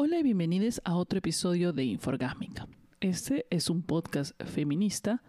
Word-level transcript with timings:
Hola 0.00 0.20
y 0.20 0.22
bienvenidos 0.22 0.80
a 0.84 0.94
otro 0.94 1.18
episodio 1.18 1.72
de 1.72 1.82
Inforgásmica. 1.82 2.68
Este 3.00 3.46
es 3.50 3.68
un 3.68 3.82
podcast 3.82 4.40
feminista, 4.44 5.24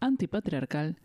antipatriarcal 0.00 0.98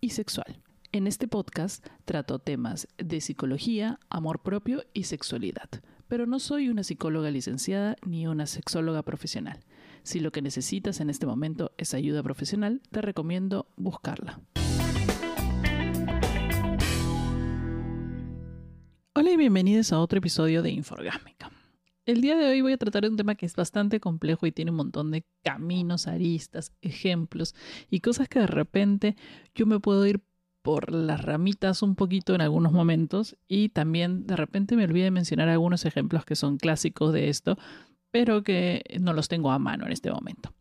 y 0.00 0.10
sexual. 0.10 0.62
En 0.92 1.08
este 1.08 1.26
podcast 1.26 1.84
trato 2.04 2.38
temas 2.38 2.86
de 2.96 3.20
psicología, 3.20 3.98
amor 4.08 4.42
propio 4.42 4.84
y 4.94 5.02
sexualidad, 5.02 5.68
pero 6.06 6.26
no 6.26 6.38
soy 6.38 6.68
una 6.68 6.84
psicóloga 6.84 7.32
licenciada 7.32 7.96
ni 8.06 8.28
una 8.28 8.46
sexóloga 8.46 9.02
profesional. 9.02 9.64
Si 10.04 10.20
lo 10.20 10.30
que 10.30 10.40
necesitas 10.40 11.00
en 11.00 11.10
este 11.10 11.26
momento 11.26 11.72
es 11.76 11.92
ayuda 11.92 12.22
profesional, 12.22 12.82
te 12.92 13.02
recomiendo 13.02 13.66
buscarla. 13.74 14.42
Hola 19.14 19.32
y 19.32 19.36
bienvenidos 19.36 19.92
a 19.92 19.98
otro 19.98 20.20
episodio 20.20 20.62
de 20.62 20.70
Inforgásmica. 20.70 21.50
El 22.10 22.22
día 22.22 22.36
de 22.36 22.50
hoy 22.50 22.60
voy 22.60 22.72
a 22.72 22.76
tratar 22.76 23.04
de 23.04 23.08
un 23.08 23.16
tema 23.16 23.36
que 23.36 23.46
es 23.46 23.54
bastante 23.54 24.00
complejo 24.00 24.44
y 24.44 24.50
tiene 24.50 24.72
un 24.72 24.78
montón 24.78 25.12
de 25.12 25.24
caminos, 25.44 26.08
aristas, 26.08 26.72
ejemplos 26.82 27.54
y 27.88 28.00
cosas 28.00 28.28
que 28.28 28.40
de 28.40 28.48
repente 28.48 29.14
yo 29.54 29.64
me 29.64 29.78
puedo 29.78 30.04
ir 30.04 30.20
por 30.60 30.92
las 30.92 31.22
ramitas 31.22 31.82
un 31.82 31.94
poquito 31.94 32.34
en 32.34 32.40
algunos 32.40 32.72
momentos 32.72 33.36
y 33.46 33.68
también 33.68 34.26
de 34.26 34.34
repente 34.34 34.74
me 34.74 34.82
olvidé 34.82 35.04
de 35.04 35.10
mencionar 35.12 35.48
algunos 35.48 35.84
ejemplos 35.84 36.24
que 36.24 36.34
son 36.34 36.56
clásicos 36.56 37.12
de 37.12 37.28
esto, 37.28 37.56
pero 38.10 38.42
que 38.42 38.82
no 39.00 39.12
los 39.12 39.28
tengo 39.28 39.52
a 39.52 39.60
mano 39.60 39.86
en 39.86 39.92
este 39.92 40.10
momento. 40.10 40.52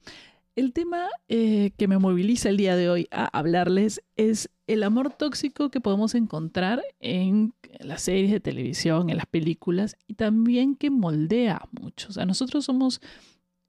El 0.59 0.73
tema 0.73 1.07
eh, 1.29 1.71
que 1.77 1.87
me 1.87 1.99
moviliza 1.99 2.49
el 2.49 2.57
día 2.57 2.75
de 2.75 2.89
hoy 2.89 3.07
a 3.11 3.27
hablarles 3.27 4.01
es 4.17 4.49
el 4.67 4.83
amor 4.83 5.13
tóxico 5.13 5.69
que 5.69 5.79
podemos 5.79 6.15
encontrar 6.15 6.83
en 6.99 7.53
las 7.79 8.01
series 8.01 8.29
de 8.29 8.41
televisión, 8.41 9.09
en 9.09 9.15
las 9.15 9.25
películas 9.25 9.95
y 10.05 10.15
también 10.15 10.75
que 10.75 10.89
moldea 10.89 11.61
mucho. 11.71 12.09
O 12.09 12.11
sea, 12.11 12.25
nosotros 12.25 12.65
somos 12.65 12.99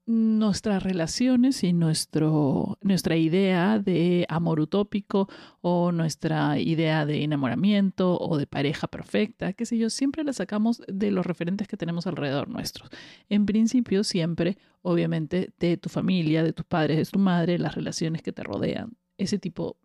nuestras 0.05 0.83
relaciones 0.83 1.63
y 1.63 1.73
nuestro, 1.73 2.77
nuestra 2.81 3.15
idea 3.15 3.79
de 3.79 4.25
amor 4.29 4.59
utópico 4.59 5.29
o 5.61 5.91
nuestra 5.91 6.59
idea 6.59 7.05
de 7.05 7.23
enamoramiento 7.23 8.17
o 8.19 8.37
de 8.37 8.47
pareja 8.47 8.87
perfecta, 8.87 9.53
qué 9.53 9.65
sé 9.65 9.77
yo, 9.77 9.89
siempre 9.89 10.23
la 10.23 10.33
sacamos 10.33 10.81
de 10.87 11.11
los 11.11 11.25
referentes 11.25 11.67
que 11.67 11.77
tenemos 11.77 12.07
alrededor 12.07 12.49
nuestros. 12.49 12.89
En 13.29 13.45
principio, 13.45 14.03
siempre, 14.03 14.57
obviamente, 14.81 15.53
de 15.59 15.77
tu 15.77 15.89
familia, 15.89 16.43
de 16.43 16.53
tus 16.53 16.65
padres, 16.65 16.97
de 16.97 17.05
tu 17.05 17.19
madre, 17.19 17.59
las 17.59 17.75
relaciones 17.75 18.21
que 18.21 18.31
te 18.31 18.43
rodean. 18.43 18.97
Ese 19.17 19.37
tipo 19.37 19.77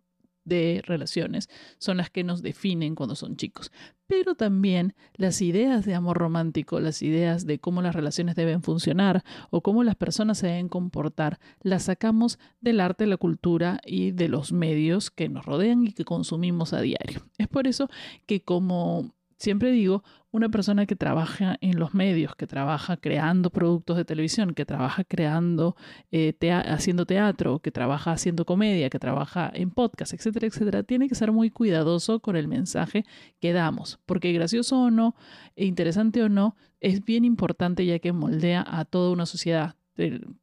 de 0.47 0.81
relaciones 0.85 1.49
son 1.77 1.97
las 1.97 2.09
que 2.09 2.23
nos 2.23 2.41
definen 2.41 2.95
cuando 2.95 3.15
son 3.15 3.35
chicos. 3.35 3.71
Pero 4.07 4.35
también 4.35 4.95
las 5.15 5.41
ideas 5.41 5.85
de 5.85 5.93
amor 5.93 6.17
romántico, 6.17 6.79
las 6.79 7.01
ideas 7.01 7.45
de 7.45 7.59
cómo 7.59 7.81
las 7.81 7.93
relaciones 7.93 8.35
deben 8.35 8.63
funcionar 8.63 9.23
o 9.49 9.61
cómo 9.61 9.83
las 9.83 9.95
personas 9.95 10.37
se 10.37 10.47
deben 10.47 10.69
comportar, 10.69 11.39
las 11.61 11.83
sacamos 11.83 12.39
del 12.61 12.79
arte, 12.79 13.05
la 13.05 13.17
cultura 13.17 13.81
y 13.85 14.11
de 14.11 14.29
los 14.29 14.53
medios 14.53 15.11
que 15.11 15.27
nos 15.27 15.45
rodean 15.45 15.85
y 15.85 15.91
que 15.91 16.05
consumimos 16.05 16.71
a 16.71 16.81
diario. 16.81 17.27
Es 17.37 17.49
por 17.49 17.67
eso 17.67 17.89
que 18.25 18.41
como 18.41 19.16
siempre 19.37 19.71
digo, 19.71 20.03
una 20.31 20.49
persona 20.49 20.85
que 20.85 20.95
trabaja 20.95 21.57
en 21.61 21.79
los 21.79 21.93
medios, 21.93 22.35
que 22.35 22.47
trabaja 22.47 22.97
creando 22.97 23.49
productos 23.49 23.97
de 23.97 24.05
televisión, 24.05 24.53
que 24.53 24.65
trabaja 24.65 25.03
creando, 25.03 25.75
eh, 26.11 26.33
haciendo 26.67 27.05
teatro, 27.05 27.59
que 27.59 27.71
trabaja 27.71 28.11
haciendo 28.11 28.45
comedia, 28.45 28.89
que 28.89 28.99
trabaja 28.99 29.49
en 29.53 29.71
podcast, 29.71 30.13
etcétera, 30.13 30.47
etcétera, 30.47 30.83
tiene 30.83 31.07
que 31.07 31.15
ser 31.15 31.31
muy 31.31 31.49
cuidadoso 31.49 32.19
con 32.19 32.35
el 32.35 32.47
mensaje 32.47 33.05
que 33.39 33.53
damos, 33.53 33.99
porque 34.05 34.33
gracioso 34.33 34.79
o 34.81 34.91
no, 34.91 35.15
e 35.55 35.65
interesante 35.65 36.21
o 36.23 36.29
no, 36.29 36.55
es 36.79 37.03
bien 37.03 37.25
importante 37.25 37.85
ya 37.85 37.99
que 37.99 38.11
moldea 38.11 38.65
a 38.67 38.85
toda 38.85 39.11
una 39.11 39.25
sociedad, 39.25 39.75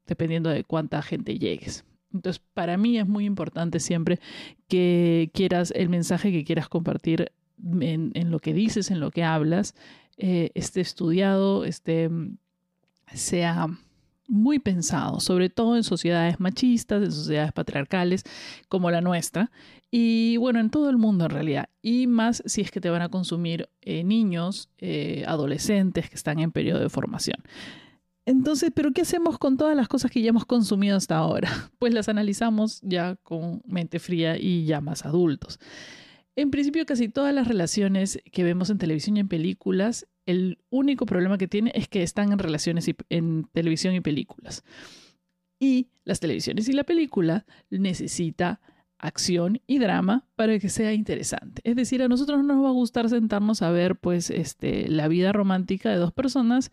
dependiendo 0.07 0.51
de 0.51 0.65
cuánta 0.65 1.03
gente 1.03 1.39
llegues. 1.39 1.85
Entonces, 2.13 2.41
para 2.55 2.77
mí 2.77 2.99
es 2.99 3.07
muy 3.07 3.25
importante 3.25 3.81
siempre 3.81 4.21
que 4.69 5.31
quieras 5.35 5.73
el 5.75 5.89
mensaje 5.89 6.31
que 6.31 6.45
quieras 6.45 6.69
compartir 6.69 7.33
en, 7.81 8.31
lo 8.31 8.41
que 8.41 8.53
dices, 8.53 8.91
en 8.91 9.01
lo 9.01 9.11
que 9.11 9.25
hablas, 9.25 9.75
eh, 10.17 10.51
esté 10.55 10.81
estudiado, 10.81 11.65
esté, 11.65 12.11
sea 13.13 13.69
muy 14.27 14.59
pensado, 14.59 15.21
sobre 15.21 15.51
todo 15.51 15.77
en 15.77 15.85
sociedades 15.85 16.41
machistas, 16.41 17.03
en 17.03 17.13
sociedades 17.13 17.53
patriarcales 17.53 18.25
como 18.69 18.91
la 18.91 19.01
nuestra, 19.01 19.51
y 19.91 20.39
bueno, 20.39 20.61
en 20.61 20.71
todo 20.71 20.91
el 20.91 20.97
mundo 20.97 21.25
en 21.27 21.31
realidad, 21.31 21.69
y 21.83 22.07
más 22.07 22.43
si 22.47 22.63
es 22.63 22.71
que 22.71 22.81
te 22.81 22.91
van 22.91 23.03
a 23.03 23.11
consumir 23.11 23.69
eh, 23.83 24.03
niños, 24.03 24.69
eh, 24.79 25.25
adolescentes 25.27 26.09
que 26.09 26.17
están 26.17 26.39
en 26.41 26.53
periodo 26.53 26.81
de 26.81 26.89
formación. 26.89 27.37
Entonces, 28.27 28.73
¿pero 28.75 28.93
qué 28.93 29.03
hacemos 29.03 29.39
con 29.39 29.57
todas 29.59 29.77
las 29.77 29.87
cosas 29.87 30.11
que 30.11 30.23
ya 30.23 30.31
hemos 30.31 30.47
consumido 30.47 30.97
hasta 30.97 31.17
ahora? 31.17 31.51
Pues 31.79 31.93
las 31.93 32.09
analizamos 32.09 32.81
ya 32.83 33.17
con 33.23 33.63
mente 33.67 33.99
fría 33.99 34.39
y 34.39 34.65
ya 34.65 34.81
más 34.81 35.05
adultos. 35.05 35.59
En 36.37 36.51
principio, 36.51 36.85
casi 36.85 37.09
todas 37.09 37.33
las 37.35 37.47
relaciones 37.47 38.21
que 38.33 38.43
vemos 38.43 38.71
en 38.71 38.79
televisión 38.79 39.17
y 39.17 39.21
en 39.21 39.29
películas, 39.29 40.09
el 40.27 40.59
único 40.71 41.07
problema 41.07 41.39
que 41.39 41.47
tiene 41.47 41.71
es 41.75 41.89
que 41.89 42.03
están 42.03 42.33
en 42.33 42.39
relaciones 42.39 42.91
en 43.09 43.45
televisión 43.53 43.95
y 43.95 44.01
películas. 44.01 44.65
Y 45.61 45.89
las 46.05 46.21
televisiones 46.21 46.69
y 46.69 46.73
la 46.73 46.85
película 46.85 47.47
necesita 47.71 48.61
acción 48.99 49.61
y 49.67 49.79
drama 49.79 50.27
para 50.35 50.59
que 50.59 50.69
sea 50.69 50.93
interesante. 50.93 51.63
Es 51.65 51.77
decir, 51.77 52.03
a 52.03 52.09
nosotros 52.09 52.39
no 52.39 52.55
nos 52.55 52.65
va 52.65 52.69
a 52.69 52.73
gustar 52.73 53.09
sentarnos 53.09 53.63
a 53.63 53.71
ver 53.71 53.97
pues 53.97 54.31
este 54.31 54.89
la 54.89 55.09
vida 55.09 55.33
romántica 55.33 55.91
de 55.91 55.97
dos 55.97 56.13
personas 56.13 56.73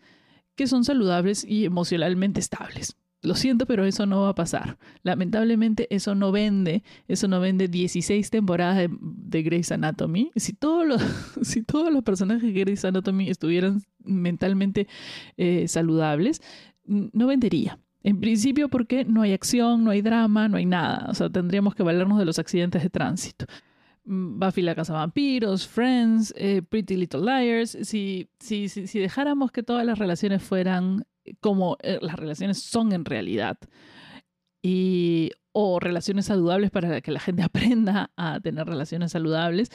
que 0.56 0.66
son 0.66 0.84
saludables 0.84 1.44
y 1.44 1.64
emocionalmente 1.64 2.40
estables. 2.40 2.96
Lo 3.22 3.36
siento, 3.36 3.66
pero 3.66 3.84
eso 3.84 4.04
no 4.04 4.22
va 4.22 4.30
a 4.30 4.34
pasar. 4.34 4.78
Lamentablemente 5.04 5.86
eso 5.94 6.16
no 6.16 6.32
vende, 6.32 6.82
eso 7.06 7.28
no 7.28 7.38
vende 7.38 7.68
16 7.68 8.30
temporadas 8.30 8.76
de, 8.76 8.88
de 9.00 9.42
Grey's 9.42 9.70
Anatomy. 9.70 10.32
Si 10.34 10.52
todos, 10.52 10.86
los, 10.86 11.02
si 11.42 11.62
todos 11.62 11.92
los 11.92 12.02
personajes 12.02 12.52
de 12.52 12.60
Grey's 12.60 12.84
Anatomy 12.84 13.30
estuvieran 13.30 13.82
mentalmente 14.04 14.88
eh, 15.36 15.68
saludables, 15.68 16.42
no 16.84 17.28
vendería. 17.28 17.78
En 18.02 18.18
principio 18.18 18.68
porque 18.68 19.04
no 19.04 19.22
hay 19.22 19.32
acción, 19.32 19.84
no 19.84 19.90
hay 19.92 20.02
drama, 20.02 20.48
no 20.48 20.56
hay 20.56 20.66
nada. 20.66 21.06
O 21.08 21.14
sea, 21.14 21.30
tendríamos 21.30 21.76
que 21.76 21.84
valernos 21.84 22.18
de 22.18 22.24
los 22.24 22.40
accidentes 22.40 22.82
de 22.82 22.90
tránsito. 22.90 23.46
Mm, 24.04 24.40
Buffy 24.40 24.62
la 24.62 24.74
Casa 24.74 24.94
Vampiros, 24.94 25.68
Friends, 25.68 26.34
eh, 26.36 26.62
Pretty 26.62 26.96
Little 26.96 27.20
Liars. 27.20 27.78
Si, 27.82 28.28
si, 28.40 28.68
si, 28.68 28.88
si, 28.88 28.98
dejáramos 28.98 29.52
que 29.52 29.62
todas 29.62 29.86
las 29.86 29.98
relaciones 29.98 30.42
fueran 30.42 31.04
como 31.40 31.76
eh, 31.82 31.98
las 32.00 32.16
relaciones 32.16 32.62
son 32.62 32.92
en 32.92 33.04
realidad. 33.04 33.58
Y, 34.62 35.30
o 35.52 35.80
relaciones 35.80 36.26
saludables 36.26 36.70
para 36.70 37.00
que 37.00 37.12
la 37.12 37.20
gente 37.20 37.42
aprenda 37.42 38.10
a 38.16 38.40
tener 38.40 38.66
relaciones 38.66 39.12
saludables, 39.12 39.70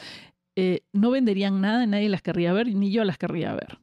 eh, 0.56 0.80
no 0.92 1.10
venderían 1.10 1.60
nada, 1.60 1.86
nadie 1.86 2.08
las 2.08 2.22
querría 2.22 2.52
ver, 2.52 2.74
ni 2.74 2.90
yo 2.90 3.04
las 3.04 3.18
querría 3.18 3.52
ver. 3.52 3.78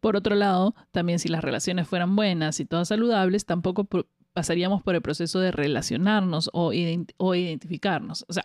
Por 0.00 0.16
otro 0.16 0.34
lado, 0.34 0.74
también 0.92 1.18
si 1.18 1.28
las 1.28 1.42
relaciones 1.42 1.88
fueran 1.88 2.16
buenas 2.16 2.60
y 2.60 2.64
todas 2.64 2.88
saludables, 2.88 3.44
tampoco 3.44 3.86
pasaríamos 4.36 4.82
por 4.82 4.94
el 4.94 5.00
proceso 5.00 5.40
de 5.40 5.50
relacionarnos 5.50 6.50
o, 6.52 6.74
identificarnos. 6.74 8.26
O 8.28 8.34
sea, 8.34 8.44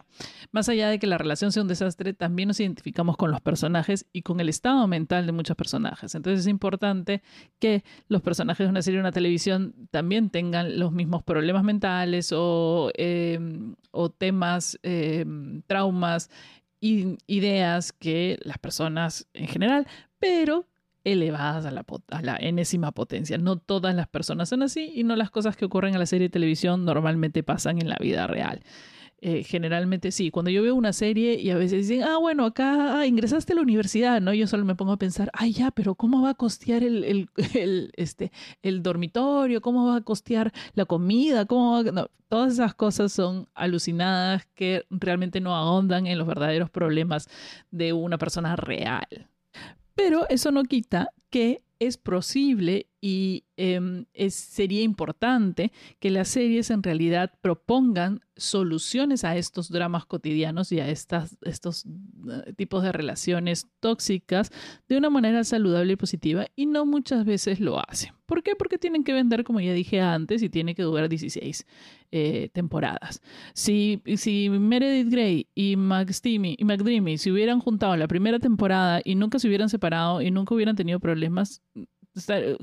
más 0.53 0.69
allá 0.69 0.88
de 0.88 1.00
que 1.00 1.06
la 1.06 1.18
relación 1.18 1.52
sea 1.52 1.63
un 1.63 1.68
desastre, 1.68 2.13
también 2.13 2.47
nos 2.47 2.62
identificamos 2.62 3.18
con 3.18 3.29
los 3.29 3.41
personajes 3.41 4.06
y 4.13 4.22
con 4.22 4.40
el 4.40 4.47
estado 4.47 4.88
mental 4.88 5.25
de 5.25 5.34
muchos 5.34 5.57
personajes. 5.57 6.16
Entonces 6.16 6.46
es 6.46 6.47
importante 6.47 7.24
que 7.59 7.84
los 8.07 8.22
personajes 8.22 8.66
de 8.66 8.69
una 8.69 8.81
serie 8.81 9.02
o 9.02 9.03
una 9.03 9.12
televisión 9.12 9.75
también 9.91 10.29
tengan 10.29 10.79
los 10.79 10.94
mismos 10.94 11.24
problemas 11.24 11.66
mentales 11.66 12.31
o, 12.34 12.90
em, 12.96 13.75
temas, 14.18 14.79
em, 14.84 15.62
traumas, 15.63 16.29
ideas 16.79 17.91
que 17.91 18.40
las 18.44 18.59
personas 18.59 19.28
en 19.34 19.47
general, 19.47 19.88
pero 20.19 20.71
elevadas 21.04 21.66
a 21.66 21.72
la, 21.72 21.86
a 22.10 22.22
la, 22.22 22.38
enésima 22.38 22.92
potencia. 22.92 23.38
No 23.38 23.58
todas 23.58 23.96
las 23.96 24.08
personas 24.08 24.50
son 24.50 24.64
así 24.64 24.92
y 24.96 25.03
no 25.03 25.16
las 25.16 25.32
cosas 25.32 25.56
que 25.56 25.66
ocurren 25.66 25.94
en 25.94 26.00
la 26.00 26.06
serie 26.06 26.28
de 26.28 26.32
televisión 26.32 26.86
normalmente 26.86 27.44
pasan 27.44 27.80
en 27.80 27.90
la 27.90 27.98
vida 28.00 28.28
real. 28.28 28.62
Eh, 29.24 29.44
generalmente 29.44 30.12
sí, 30.12 30.32
cuando 30.32 30.50
yo 30.50 30.64
veo 30.64 30.74
una 30.74 30.94
serie 30.94 31.40
y 31.40 31.52
a 31.52 31.56
veces 31.56 31.88
dicen, 31.88 32.03
ah, 32.03 32.18
bueno, 32.18 32.44
acá 32.44 33.00
ah, 33.00 33.06
ingresaste 33.06 33.53
a 33.53 33.56
la 33.56 33.62
universidad, 33.62 34.20
¿no? 34.20 34.34
Yo 34.34 34.48
solo 34.48 34.66
me 34.66 34.74
pongo 34.74 34.94
a 34.94 34.98
pensar, 34.98 35.30
ay, 35.34 35.53
ya, 35.53 35.70
pero 35.70 35.94
¿cómo 35.94 36.24
va 36.24 36.32
a 36.32 36.34
costear 36.34 36.84
el, 36.84 37.04
el, 37.04 37.30
el 37.54 37.92
este, 37.97 38.32
el 38.64 38.82
dormitorio? 38.82 39.62
¿Cómo 39.62 39.86
va 39.86 39.97
a 39.97 40.02
costear 40.02 40.52
la 40.74 40.86
comida? 40.86 41.46
¿Cómo 41.46 41.84
no, 41.84 42.09
todas 42.30 42.54
esas 42.54 42.74
cosas 42.74 43.12
son 43.12 43.50
alucinadas 43.54 44.47
que 44.56 44.86
realmente 44.90 45.42
no 45.42 45.54
ahondan 45.54 46.08
en 46.08 46.18
los 46.18 46.26
verdaderos 46.26 46.70
problemas 46.70 47.28
de 47.72 47.92
una 47.92 48.18
persona 48.18 48.56
real. 48.56 49.30
Pero 50.03 50.28
eso 50.30 50.50
no 50.50 50.64
quita 50.64 51.09
que 51.30 51.62
es 51.78 51.98
posible 51.98 52.88
y 53.02 53.46
em, 53.58 54.06
sería 54.30 54.84
importante 54.84 55.72
que 56.00 56.12
las 56.12 56.28
series 56.28 56.70
en 56.70 56.84
realidad 56.84 57.34
propongan 57.42 58.22
soluciones 58.38 59.24
a 59.24 59.36
estos 59.36 59.70
dramas 59.70 60.06
cotidianos 60.06 60.72
y 60.72 60.80
a 60.80 60.88
estas, 60.88 61.38
estos 61.42 61.86
eh, 61.86 62.53
tipos 62.53 62.84
de 62.84 62.92
relaciones 62.92 63.68
tóxicas 63.80 64.52
de 64.88 64.98
una 64.98 65.09
manera 65.09 65.44
saludable 65.44 65.94
y 65.94 65.96
positiva 65.96 66.46
y 66.56 66.68
no 66.68 66.86
muchas 66.86 67.26
veces 67.26 67.59
lo 67.59 67.80
hacen. 67.80 68.14
¿Por 68.28 68.44
qué? 68.44 68.56
Porque 68.56 68.78
tienen 68.78 69.04
que 69.04 69.14
vender, 69.14 69.44
como 69.44 69.59
ya 69.59 69.74
dije 69.74 70.00
antes, 70.00 70.42
y 70.44 70.50
tiene 70.50 70.74
que 70.76 70.84
durar 70.84 71.09
16 71.09 71.66
eh, 72.12 72.50
temporadas. 72.54 73.22
Si, 73.54 74.02
si 74.16 74.50
Meredith 74.50 75.09
Grey 75.09 75.47
y 75.56 75.72
y 75.74 75.76
McDreamy 75.76 77.18
se 77.18 77.32
hubieran 77.32 77.59
juntado 77.59 77.97
la 77.97 78.08
primera 78.08 78.40
temporada 78.40 79.02
y 79.04 79.16
nunca 79.16 79.40
se 79.40 79.47
hubieran 79.47 79.70
separado 79.70 80.22
y 80.22 80.32
nunca 80.32 80.56
hubieran 80.56 80.76
tenido 80.76 81.00
problemas, 81.00 81.62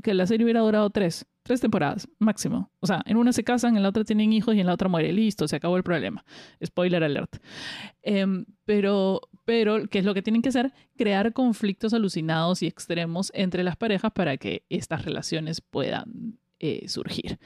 que 0.03 0.15
la 0.15 0.27
serie 0.27 0.45
hubiera 0.45 0.61
durado 0.61 0.91
tres, 0.91 1.27
tres 1.43 1.61
temporadas 1.61 2.09
máximo. 2.19 2.71
O 2.81 2.87
sea, 2.87 3.03
en 3.07 3.17
una 3.17 3.33
se 3.33 3.45
casan, 3.45 3.77
en 3.77 3.83
la 3.83 3.89
otra 3.89 4.05
tienen 4.05 4.33
hijos 4.33 4.55
y 4.55 4.61
en 4.61 4.67
la 4.67 4.75
otra 4.75 4.89
muere. 4.89 5.13
Listo, 5.13 5.49
se 5.49 5.57
acabó 5.57 5.77
el 5.77 5.83
problema. 5.83 6.25
Spoiler 6.65 7.03
alert. 7.03 7.37
Em, 8.03 8.45
pero, 8.65 9.21
pero, 9.45 9.89
¿qué 9.89 10.01
es 10.01 10.05
lo 10.05 10.15
que 10.15 10.23
tienen 10.23 10.43
que 10.43 10.51
hacer? 10.51 10.73
Crear 10.97 11.33
conflictos 11.33 11.95
alucinados 11.95 12.63
y 12.63 12.67
extremos 12.67 13.31
entre 13.35 13.65
las 13.65 13.77
parejas 13.77 14.13
para 14.13 14.37
que 14.37 14.65
estas 14.69 15.05
relaciones 15.05 15.61
puedan 15.61 16.39
eh, 16.61 16.89
surgir. 16.89 17.39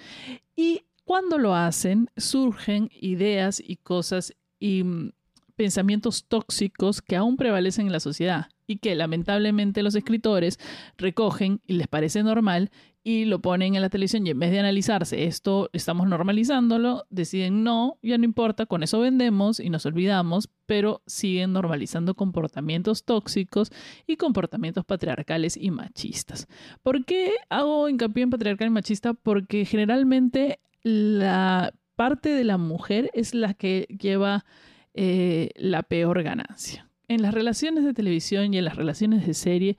Y 0.56 0.82
cuando 1.04 1.38
lo 1.38 1.54
hacen, 1.54 2.10
surgen 2.16 2.88
ideas 2.92 3.62
y 3.64 3.76
cosas 3.76 4.34
y 4.58 4.84
mm, 4.84 5.12
pensamientos 5.56 6.24
tóxicos 6.26 7.02
que 7.02 7.16
aún 7.16 7.36
prevalecen 7.36 7.86
en 7.86 7.92
la 7.92 8.00
sociedad 8.00 8.48
y 8.66 8.78
que 8.78 8.94
lamentablemente 8.94 9.82
los 9.82 9.94
escritores 9.94 10.58
recogen 10.96 11.60
y 11.66 11.74
les 11.74 11.88
parece 11.88 12.22
normal 12.22 12.70
y 13.04 13.24
lo 13.24 13.40
ponen 13.40 13.74
en 13.74 13.82
la 13.82 13.90
televisión 13.90 14.26
y 14.26 14.30
en 14.30 14.38
vez 14.38 14.50
de 14.52 14.60
analizarse 14.60 15.24
esto 15.24 15.68
estamos 15.72 16.06
normalizándolo, 16.06 17.04
deciden 17.10 17.64
no, 17.64 17.98
ya 18.02 18.16
no 18.16 18.24
importa, 18.24 18.66
con 18.66 18.82
eso 18.82 19.00
vendemos 19.00 19.58
y 19.58 19.70
nos 19.70 19.86
olvidamos, 19.86 20.48
pero 20.66 21.02
siguen 21.06 21.52
normalizando 21.52 22.14
comportamientos 22.14 23.04
tóxicos 23.04 23.72
y 24.06 24.16
comportamientos 24.16 24.84
patriarcales 24.84 25.56
y 25.56 25.70
machistas. 25.70 26.46
¿Por 26.82 27.04
qué 27.04 27.32
hago 27.48 27.88
hincapié 27.88 28.22
en 28.22 28.30
patriarcal 28.30 28.68
y 28.68 28.70
machista? 28.70 29.14
Porque 29.14 29.64
generalmente 29.64 30.60
la 30.82 31.74
parte 31.96 32.30
de 32.30 32.44
la 32.44 32.56
mujer 32.56 33.10
es 33.14 33.34
la 33.34 33.54
que 33.54 33.86
lleva 34.00 34.44
eh, 34.94 35.50
la 35.56 35.82
peor 35.82 36.22
ganancia. 36.22 36.88
En 37.08 37.22
las 37.22 37.34
relaciones 37.34 37.84
de 37.84 37.94
televisión 37.94 38.54
y 38.54 38.58
en 38.58 38.64
las 38.64 38.76
relaciones 38.76 39.26
de 39.26 39.34
serie, 39.34 39.76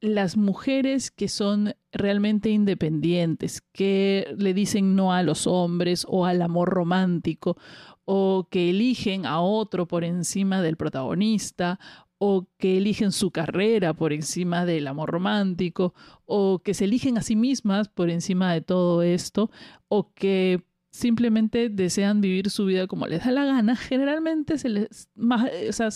las 0.00 0.36
mujeres 0.36 1.10
que 1.10 1.28
son 1.28 1.74
realmente 1.92 2.50
independientes, 2.50 3.62
que 3.72 4.34
le 4.36 4.54
dicen 4.54 4.94
no 4.94 5.12
a 5.12 5.22
los 5.22 5.46
hombres 5.46 6.06
o 6.08 6.26
al 6.26 6.42
amor 6.42 6.68
romántico, 6.70 7.56
o 8.04 8.48
que 8.50 8.70
eligen 8.70 9.26
a 9.26 9.40
otro 9.40 9.86
por 9.86 10.04
encima 10.04 10.62
del 10.62 10.76
protagonista, 10.76 11.80
o 12.18 12.48
que 12.58 12.78
eligen 12.78 13.12
su 13.12 13.30
carrera 13.30 13.94
por 13.94 14.12
encima 14.12 14.64
del 14.64 14.86
amor 14.86 15.10
romántico, 15.10 15.94
o 16.24 16.60
que 16.60 16.74
se 16.74 16.84
eligen 16.84 17.18
a 17.18 17.22
sí 17.22 17.36
mismas 17.36 17.88
por 17.88 18.10
encima 18.10 18.52
de 18.52 18.60
todo 18.62 19.02
esto, 19.02 19.50
o 19.88 20.12
que 20.14 20.62
simplemente 20.96 21.68
desean 21.68 22.20
vivir 22.22 22.48
su 22.50 22.64
vida 22.64 22.86
como 22.86 23.06
les 23.06 23.22
da 23.24 23.30
la 23.30 23.44
gana, 23.44 23.76
generalmente 23.76 24.56
se 24.56 24.70
les 24.70 25.08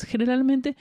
generalmente 0.07 0.77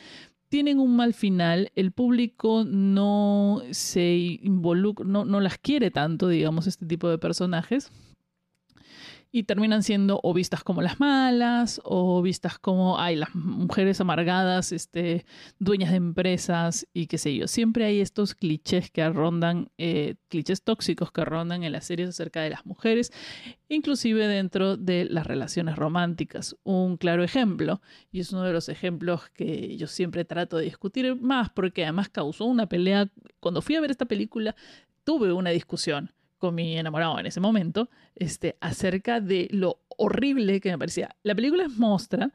tienen 0.49 0.79
un 0.79 0.95
mal 0.95 1.13
final, 1.13 1.71
el 1.75 1.91
público 1.91 2.65
no 2.65 3.61
se 3.71 4.39
involucra, 4.41 5.05
no, 5.05 5.23
no 5.23 5.39
las 5.39 5.57
quiere 5.57 5.89
tanto, 5.89 6.27
digamos, 6.27 6.67
este 6.67 6.85
tipo 6.85 7.07
de 7.07 7.17
personajes 7.17 7.91
y 9.31 9.43
terminan 9.43 9.83
siendo 9.83 10.19
o 10.23 10.33
vistas 10.33 10.63
como 10.63 10.81
las 10.81 10.99
malas 10.99 11.79
o 11.83 12.21
vistas 12.21 12.57
como, 12.57 12.99
ay, 12.99 13.15
las 13.15 13.35
mujeres 13.35 14.01
amargadas, 14.01 14.71
este, 14.71 15.25
dueñas 15.59 15.91
de 15.91 15.97
empresas 15.97 16.87
y 16.93 17.07
qué 17.07 17.17
sé 17.17 17.35
yo. 17.35 17.47
Siempre 17.47 17.85
hay 17.85 18.01
estos 18.01 18.33
clichés 18.33 18.89
que 18.89 19.07
rondan, 19.09 19.69
eh, 19.77 20.15
clichés 20.29 20.63
tóxicos 20.63 21.11
que 21.11 21.23
rondan 21.25 21.63
en 21.63 21.71
las 21.71 21.85
series 21.85 22.09
acerca 22.09 22.41
de 22.41 22.49
las 22.49 22.65
mujeres, 22.65 23.11
inclusive 23.67 24.27
dentro 24.27 24.77
de 24.77 25.05
las 25.05 25.27
relaciones 25.27 25.75
románticas. 25.75 26.55
Un 26.63 26.97
claro 26.97 27.23
ejemplo, 27.23 27.81
y 28.11 28.21
es 28.21 28.31
uno 28.31 28.43
de 28.43 28.53
los 28.53 28.67
ejemplos 28.67 29.29
que 29.29 29.77
yo 29.77 29.85
siempre 29.85 30.25
trato 30.25 30.57
de 30.57 30.65
discutir 30.65 31.15
más 31.21 31.49
porque 31.51 31.83
además 31.83 32.09
causó 32.09 32.45
una 32.45 32.67
pelea. 32.67 33.11
Cuando 33.39 33.61
fui 33.61 33.75
a 33.75 33.81
ver 33.81 33.91
esta 33.91 34.05
película, 34.05 34.55
tuve 35.03 35.31
una 35.33 35.51
discusión 35.51 36.11
con 36.39 36.55
mi 36.55 36.77
enamorado 36.77 37.19
en 37.19 37.27
ese 37.27 37.39
momento, 37.39 37.89
este, 38.15 38.57
acerca 38.61 39.21
de 39.21 39.47
lo 39.51 39.81
horrible 39.97 40.59
que 40.59 40.71
me 40.71 40.79
parecía. 40.79 41.15
La 41.23 41.35
película 41.35 41.65
es 41.65 41.77
Mostra, 41.77 42.31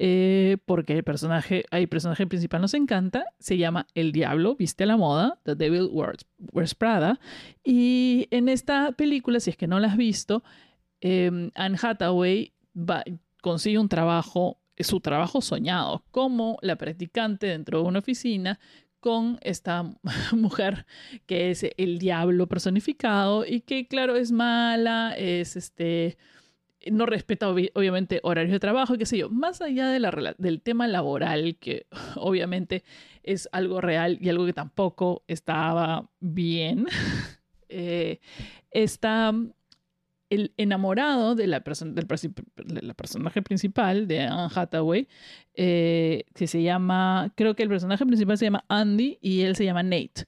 eh, 0.00 0.58
porque 0.64 0.96
el 0.96 1.02
personaje, 1.02 1.64
el 1.72 1.88
personaje 1.88 2.26
principal 2.26 2.60
nos 2.60 2.74
encanta, 2.74 3.26
se 3.40 3.58
llama 3.58 3.88
El 3.94 4.12
Diablo, 4.12 4.54
viste 4.54 4.84
a 4.84 4.86
la 4.86 4.96
moda, 4.96 5.40
The 5.42 5.56
Devil 5.56 5.90
Wears, 5.90 6.74
Prada, 6.76 7.18
y 7.64 8.28
en 8.30 8.48
esta 8.48 8.92
película, 8.92 9.40
si 9.40 9.50
es 9.50 9.56
que 9.56 9.66
no 9.66 9.80
la 9.80 9.88
has 9.88 9.96
visto, 9.96 10.44
eh, 11.00 11.50
Anne 11.54 11.78
Hathaway 11.82 12.52
consigue 13.42 13.78
un 13.78 13.88
trabajo, 13.88 14.60
su 14.78 15.00
trabajo 15.00 15.40
soñado, 15.40 16.04
como 16.12 16.58
la 16.62 16.76
practicante 16.76 17.48
dentro 17.48 17.82
de 17.82 17.88
una 17.88 17.98
oficina 17.98 18.60
con 19.00 19.38
esta 19.42 19.84
mujer 20.32 20.86
que 21.26 21.50
es 21.50 21.66
el 21.76 21.98
diablo 21.98 22.46
personificado 22.46 23.44
y 23.46 23.60
que 23.60 23.86
claro 23.86 24.16
es 24.16 24.32
mala, 24.32 25.14
es 25.16 25.56
este 25.56 26.18
no 26.90 27.06
respeta 27.06 27.48
obviamente 27.48 28.20
horarios 28.22 28.52
de 28.52 28.60
trabajo 28.60 28.94
y 28.94 28.98
qué 28.98 29.06
sé 29.06 29.18
yo, 29.18 29.30
más 29.30 29.60
allá 29.60 29.88
del 29.90 30.62
tema 30.62 30.86
laboral 30.86 31.56
que 31.58 31.86
obviamente 32.16 32.84
es 33.22 33.48
algo 33.52 33.80
real 33.80 34.18
y 34.20 34.28
algo 34.28 34.46
que 34.46 34.52
tampoco 34.52 35.22
estaba 35.26 36.08
bien, 36.20 36.86
eh, 37.68 38.20
está 38.70 39.32
el 40.30 40.52
enamorado 40.56 41.34
de 41.34 41.46
la, 41.46 41.60
del 41.60 42.06
personaje 42.94 43.42
principal, 43.42 44.06
de 44.06 44.20
Anne 44.20 44.52
Hathaway, 44.54 45.08
eh, 45.54 46.24
que 46.34 46.46
se 46.46 46.62
llama, 46.62 47.32
creo 47.34 47.56
que 47.56 47.62
el 47.62 47.68
personaje 47.68 48.04
principal 48.04 48.38
se 48.38 48.46
llama 48.46 48.64
Andy 48.68 49.18
y 49.20 49.42
él 49.42 49.56
se 49.56 49.64
llama 49.64 49.82
Nate. 49.82 50.26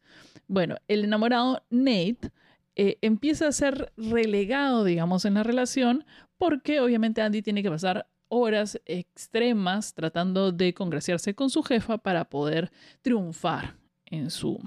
Bueno, 0.48 0.76
el 0.88 1.04
enamorado 1.04 1.62
Nate 1.70 2.30
eh, 2.76 2.98
empieza 3.02 3.46
a 3.48 3.52
ser 3.52 3.92
relegado, 3.96 4.84
digamos, 4.84 5.24
en 5.24 5.34
la 5.34 5.42
relación 5.42 6.04
porque 6.38 6.80
obviamente 6.80 7.20
Andy 7.20 7.42
tiene 7.42 7.62
que 7.62 7.70
pasar 7.70 8.08
horas 8.28 8.80
extremas 8.86 9.92
tratando 9.92 10.52
de 10.52 10.72
congraciarse 10.72 11.34
con 11.34 11.50
su 11.50 11.62
jefa 11.62 11.98
para 11.98 12.24
poder 12.24 12.70
triunfar 13.02 13.76
en 14.06 14.30
su, 14.30 14.58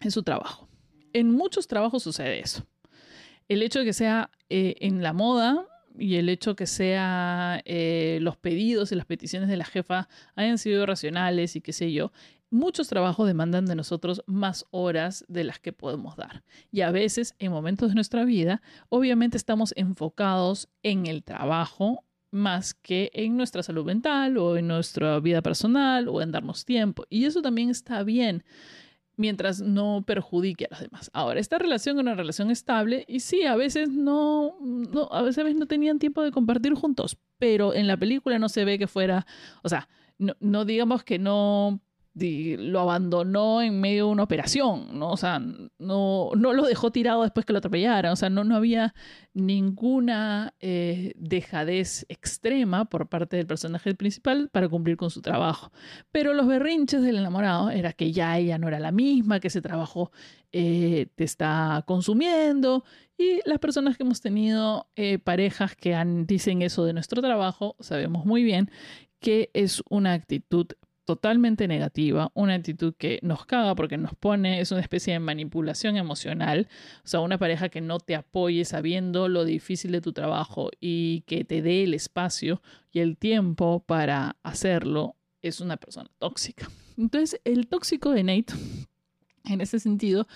en 0.00 0.10
su 0.10 0.22
trabajo. 0.22 0.68
En 1.12 1.30
muchos 1.30 1.66
trabajos 1.66 2.02
sucede 2.02 2.40
eso 2.40 2.66
el 3.50 3.64
hecho 3.64 3.80
de 3.80 3.84
que 3.84 3.92
sea 3.92 4.30
eh, 4.48 4.76
en 4.78 5.02
la 5.02 5.12
moda 5.12 5.66
y 5.98 6.14
el 6.14 6.28
hecho 6.28 6.50
de 6.50 6.56
que 6.56 6.66
sea 6.68 7.60
eh, 7.64 8.18
los 8.22 8.36
pedidos 8.36 8.92
y 8.92 8.94
las 8.94 9.06
peticiones 9.06 9.48
de 9.48 9.56
la 9.56 9.64
jefa 9.64 10.08
hayan 10.36 10.56
sido 10.56 10.86
racionales 10.86 11.56
y 11.56 11.60
qué 11.60 11.72
sé 11.72 11.92
yo, 11.92 12.12
muchos 12.50 12.86
trabajos 12.86 13.26
demandan 13.26 13.66
de 13.66 13.74
nosotros 13.74 14.22
más 14.26 14.66
horas 14.70 15.24
de 15.26 15.42
las 15.42 15.58
que 15.58 15.72
podemos 15.72 16.16
dar. 16.16 16.44
Y 16.70 16.82
a 16.82 16.92
veces, 16.92 17.34
en 17.40 17.50
momentos 17.50 17.88
de 17.88 17.96
nuestra 17.96 18.24
vida, 18.24 18.62
obviamente 18.88 19.36
estamos 19.36 19.74
enfocados 19.76 20.68
en 20.84 21.06
el 21.06 21.24
trabajo 21.24 22.04
más 22.30 22.72
que 22.72 23.10
en 23.14 23.36
nuestra 23.36 23.64
salud 23.64 23.84
mental 23.84 24.38
o 24.38 24.58
en 24.58 24.68
nuestra 24.68 25.18
vida 25.18 25.42
personal 25.42 26.06
o 26.06 26.22
en 26.22 26.30
darnos 26.30 26.64
tiempo. 26.64 27.04
Y 27.10 27.24
eso 27.24 27.42
también 27.42 27.68
está 27.68 28.04
bien 28.04 28.44
mientras 29.20 29.60
no 29.60 30.02
perjudique 30.06 30.64
a 30.64 30.68
los 30.70 30.80
demás. 30.80 31.10
Ahora, 31.12 31.40
esta 31.40 31.58
relación 31.58 31.98
es 31.98 32.02
una 32.02 32.14
relación 32.14 32.50
estable 32.50 33.04
y 33.06 33.20
sí, 33.20 33.44
a 33.44 33.54
veces 33.54 33.90
no, 33.90 34.56
no, 34.60 35.08
a 35.12 35.22
veces 35.22 35.54
no 35.54 35.66
tenían 35.66 35.98
tiempo 35.98 36.22
de 36.22 36.32
compartir 36.32 36.72
juntos, 36.74 37.18
pero 37.38 37.74
en 37.74 37.86
la 37.86 37.98
película 37.98 38.38
no 38.38 38.48
se 38.48 38.64
ve 38.64 38.78
que 38.78 38.86
fuera, 38.86 39.26
o 39.62 39.68
sea, 39.68 39.88
no 40.18 40.64
digamos 40.64 41.04
que 41.04 41.18
no 41.18 41.80
lo 42.14 42.80
abandonó 42.80 43.62
en 43.62 43.80
medio 43.80 44.06
de 44.06 44.12
una 44.12 44.24
operación, 44.24 44.98
¿no? 44.98 45.10
O 45.10 45.16
sea, 45.16 45.38
no, 45.78 46.30
no 46.36 46.52
lo 46.52 46.64
dejó 46.64 46.90
tirado 46.90 47.22
después 47.22 47.46
que 47.46 47.52
lo 47.52 47.58
atropellaran, 47.58 48.12
o 48.12 48.16
sea, 48.16 48.30
no, 48.30 48.44
no 48.44 48.56
había 48.56 48.94
ninguna 49.32 50.54
eh, 50.60 51.12
dejadez 51.16 52.04
extrema 52.08 52.86
por 52.86 53.08
parte 53.08 53.36
del 53.36 53.46
personaje 53.46 53.94
principal 53.94 54.48
para 54.50 54.68
cumplir 54.68 54.96
con 54.96 55.10
su 55.10 55.22
trabajo. 55.22 55.70
Pero 56.10 56.34
los 56.34 56.46
berrinches 56.46 57.02
del 57.02 57.16
enamorado 57.16 57.70
era 57.70 57.92
que 57.92 58.12
ya 58.12 58.36
ella 58.38 58.58
no 58.58 58.68
era 58.68 58.80
la 58.80 58.92
misma, 58.92 59.38
que 59.40 59.48
ese 59.48 59.62
trabajo 59.62 60.10
eh, 60.52 61.06
te 61.14 61.24
está 61.24 61.84
consumiendo 61.86 62.84
y 63.16 63.40
las 63.44 63.58
personas 63.60 63.96
que 63.96 64.02
hemos 64.02 64.20
tenido 64.20 64.88
eh, 64.96 65.18
parejas 65.18 65.76
que 65.76 65.96
dicen 66.26 66.62
eso 66.62 66.84
de 66.84 66.92
nuestro 66.92 67.22
trabajo, 67.22 67.76
sabemos 67.78 68.26
muy 68.26 68.42
bien 68.42 68.70
que 69.20 69.50
es 69.52 69.82
una 69.88 70.14
actitud 70.14 70.66
totalmente 71.10 71.66
negativa, 71.66 72.30
una 72.34 72.54
actitud 72.54 72.94
que 72.96 73.18
nos 73.22 73.44
caga 73.44 73.74
porque 73.74 73.98
nos 73.98 74.14
pone, 74.14 74.60
es 74.60 74.70
una 74.70 74.80
especie 74.80 75.12
de 75.12 75.18
manipulación 75.18 75.96
emocional, 75.96 76.68
o 77.04 77.08
sea, 77.08 77.18
una 77.18 77.36
pareja 77.36 77.68
que 77.68 77.80
no 77.80 77.98
te 77.98 78.14
apoye 78.14 78.64
sabiendo 78.64 79.26
lo 79.26 79.44
difícil 79.44 79.90
de 79.90 80.00
tu 80.00 80.12
trabajo 80.12 80.70
y 80.78 81.22
que 81.22 81.42
te 81.42 81.62
dé 81.62 81.82
el 81.82 81.94
espacio 81.94 82.62
y 82.92 83.00
el 83.00 83.16
tiempo 83.16 83.82
para 83.84 84.36
hacerlo, 84.44 85.16
es 85.42 85.60
una 85.60 85.78
persona 85.78 86.08
tóxica. 86.20 86.70
Entonces, 86.96 87.40
el 87.42 87.66
tóxico 87.66 88.10
de 88.10 88.22
Nate 88.22 88.54
en 89.46 89.60
ese 89.60 89.80
sentido, 89.80 90.28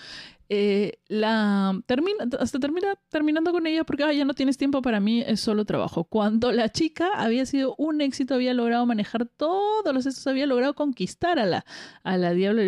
eh, 0.49 0.99
la 1.07 1.81
termina, 1.85 2.25
hasta 2.39 2.59
termina 2.59 2.95
terminando 3.09 3.51
con 3.51 3.65
ella 3.65 3.83
porque 3.83 4.03
ya 4.15 4.25
no 4.25 4.33
tienes 4.33 4.57
tiempo 4.57 4.81
para 4.81 4.99
mí, 4.99 5.21
es 5.21 5.39
solo 5.39 5.65
trabajo. 5.65 6.03
Cuando 6.03 6.51
la 6.51 6.69
chica 6.69 7.09
había 7.15 7.45
sido 7.45 7.75
un 7.77 8.01
éxito, 8.01 8.35
había 8.35 8.53
logrado 8.53 8.85
manejar 8.85 9.25
todos 9.25 9.93
los 9.93 10.05
estos, 10.05 10.27
había 10.27 10.45
logrado 10.45 10.75
conquistar 10.75 11.39
a 11.39 11.45
la, 11.45 11.65
a 12.03 12.17
la 12.17 12.33
diablo, 12.33 12.61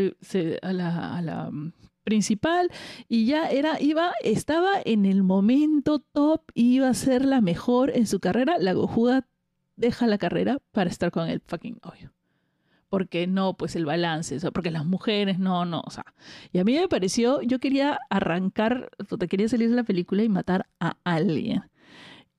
a 0.62 0.74
la, 0.74 1.18
a 1.18 1.22
la 1.22 1.52
mm, 1.52 1.74
principal 2.04 2.72
y 3.08 3.26
ya 3.26 3.50
era, 3.50 3.82
iba, 3.82 4.14
estaba 4.24 4.74
en 4.84 5.06
el 5.06 5.24
momento 5.24 6.00
top, 6.00 6.42
iba 6.56 6.90
a 6.90 6.94
ser 6.94 7.26
la 7.26 7.42
mejor 7.42 7.92
en 7.96 8.08
su 8.08 8.20
carrera, 8.20 8.58
la 8.60 8.74
gojuda 8.74 9.28
deja 9.76 10.08
la 10.08 10.18
carrera 10.18 10.60
para 10.72 10.90
estar 10.90 11.12
con 11.12 11.30
el 11.30 11.42
fucking 11.42 11.80
novio 11.84 12.17
porque 12.90 13.28
no, 13.28 13.56
pues 13.56 13.76
el 13.76 13.86
balance, 13.86 14.40
porque 14.52 14.72
las 14.72 14.86
mujeres, 14.86 15.40
no, 15.40 15.66
no, 15.66 15.82
o 15.86 15.92
sea. 15.92 16.06
Y 16.52 16.60
a 16.60 16.64
mí 16.64 16.76
me 16.76 16.88
pareció, 16.88 17.42
yo 17.42 17.60
quería 17.60 18.00
arrancar, 18.10 18.90
te 19.20 19.28
quería 19.28 19.50
salir 19.50 19.70
de 19.70 19.76
la 19.76 19.84
película 19.84 20.24
y 20.24 20.30
matar 20.30 20.68
a 20.80 20.98
alguien. 21.04 21.64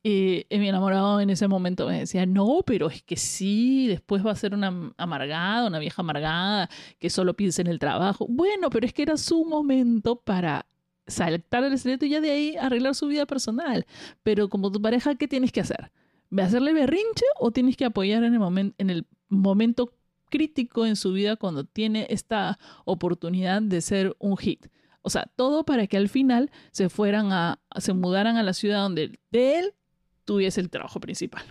Y, 0.03 0.47
mi 0.51 0.69
enamorado 0.69 1.21
en 1.21 1.31
ese 1.31 1.49
momento 1.49 1.87
me 1.87 2.01
decía, 2.01 2.25
no, 2.25 2.63
pero 2.65 2.89
es 2.89 3.03
que 3.03 3.17
sí, 3.17 3.89
después 3.89 4.25
va 4.25 4.31
a 4.31 4.37
ser 4.37 4.55
una 4.55 4.93
amargada, 4.97 5.67
una 5.67 5.79
vieja 5.79 6.03
amargada, 6.03 6.71
que 6.99 7.11
solo 7.11 7.35
piensa 7.35 7.63
en 7.63 7.67
el 7.67 7.79
trabajo. 7.79 8.27
Bueno, 8.29 8.71
pero 8.71 8.87
es 8.87 8.93
que 8.95 9.03
era 9.03 9.17
su 9.17 9.45
momento 9.45 10.17
para 10.17 10.67
saltar 11.07 11.65
el 11.65 11.73
esqueleto 11.73 12.07
y 12.07 12.11
ya 12.11 12.21
de 12.21 12.31
ahí 12.31 12.57
arreglar 12.57 12.95
su 12.95 13.09
vida 13.09 13.27
personal. 13.27 13.87
Pero 14.23 14.49
como 14.49 14.71
tu 14.71 14.81
pareja, 14.81 15.17
¿qué 15.17 15.27
tienes 15.29 15.53
que 15.53 15.61
hacer? 15.61 15.91
¿Hacerle 16.41 16.73
berrinche 16.75 17.25
o 17.39 17.51
tienes 17.51 17.77
que 17.77 17.85
apoyar 17.85 18.23
en 18.23 18.35
el, 18.35 18.39
momento 18.39 18.75
en 18.79 18.91
el 18.91 19.07
momento 19.29 19.93
crítico 20.29 20.87
en 20.87 20.97
su 20.97 21.13
vida 21.13 21.37
cuando 21.37 21.65
tiene 21.65 22.07
esta 22.11 22.59
oportunidad 22.85 23.63
de 23.63 23.81
ser 23.81 24.17
un 24.19 24.37
hit. 24.37 24.67
O 25.03 25.11
sea, 25.11 25.31
todo 25.37 25.65
para 25.65 25.87
que 25.87 25.97
al 25.97 26.09
final 26.09 26.51
se 26.71 26.89
fueran 26.89 27.33
a, 27.33 27.61
se 27.79 27.93
mudaran 27.95 28.37
a 28.37 28.43
la 28.43 28.53
ciudad 28.53 28.83
donde 28.83 29.19
de 29.31 29.59
él 29.59 29.75
tuviese 30.25 30.61
el 30.61 30.71
trabajo 30.71 31.01
principal. 31.01 31.43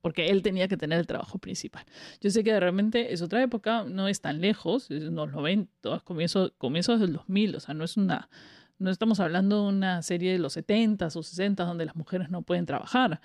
Porque 0.00 0.28
él 0.30 0.42
tenía 0.42 0.68
que 0.68 0.76
tener 0.76 0.98
el 0.98 1.06
trabajo 1.06 1.38
principal. 1.38 1.84
Yo 2.20 2.30
sé 2.30 2.42
que 2.42 2.58
realmente 2.58 3.12
es 3.12 3.20
otra 3.20 3.42
época, 3.42 3.84
no 3.84 4.08
es 4.08 4.20
tan 4.20 4.40
lejos, 4.40 4.90
es 4.90 5.02
los 5.02 5.30
90, 5.30 6.00
comienzos, 6.04 6.52
comienzos 6.56 7.00
del 7.00 7.12
2000, 7.12 7.56
o 7.56 7.60
sea, 7.60 7.74
no 7.74 7.84
es 7.84 7.96
una, 7.98 8.30
no 8.78 8.90
estamos 8.90 9.20
hablando 9.20 9.62
de 9.62 9.68
una 9.68 10.02
serie 10.02 10.32
de 10.32 10.38
los 10.38 10.54
70 10.54 11.06
o 11.06 11.10
60 11.10 11.64
donde 11.64 11.84
las 11.84 11.96
mujeres 11.96 12.30
no 12.30 12.42
pueden 12.42 12.64
trabajar. 12.64 13.20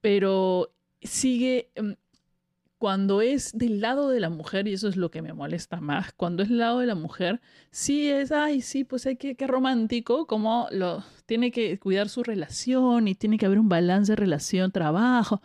Pero 0.00 0.72
sigue, 1.00 1.70
em, 1.74 1.94
cuando 2.78 3.20
es 3.20 3.52
del 3.52 3.80
lado 3.80 4.08
de 4.08 4.20
la 4.20 4.30
mujer, 4.30 4.68
y 4.68 4.74
eso 4.74 4.88
es 4.88 4.96
lo 4.96 5.10
que 5.10 5.20
me 5.22 5.32
molesta 5.32 5.80
más, 5.80 6.12
cuando 6.12 6.42
es 6.42 6.48
del 6.48 6.58
lado 6.58 6.78
de 6.78 6.86
la 6.86 6.94
mujer, 6.94 7.40
sí 7.70 8.08
es, 8.08 8.32
ay, 8.32 8.62
sí, 8.62 8.84
pues 8.84 9.06
hay 9.06 9.16
que, 9.16 9.34
qué 9.36 9.46
romántico, 9.46 10.26
como 10.26 10.68
lo, 10.70 11.04
tiene 11.26 11.50
que 11.50 11.78
cuidar 11.78 12.08
su 12.08 12.22
relación 12.22 13.08
y 13.08 13.14
tiene 13.14 13.36
que 13.38 13.46
haber 13.46 13.58
un 13.58 13.68
balance 13.68 14.14
relación-trabajo. 14.16 15.42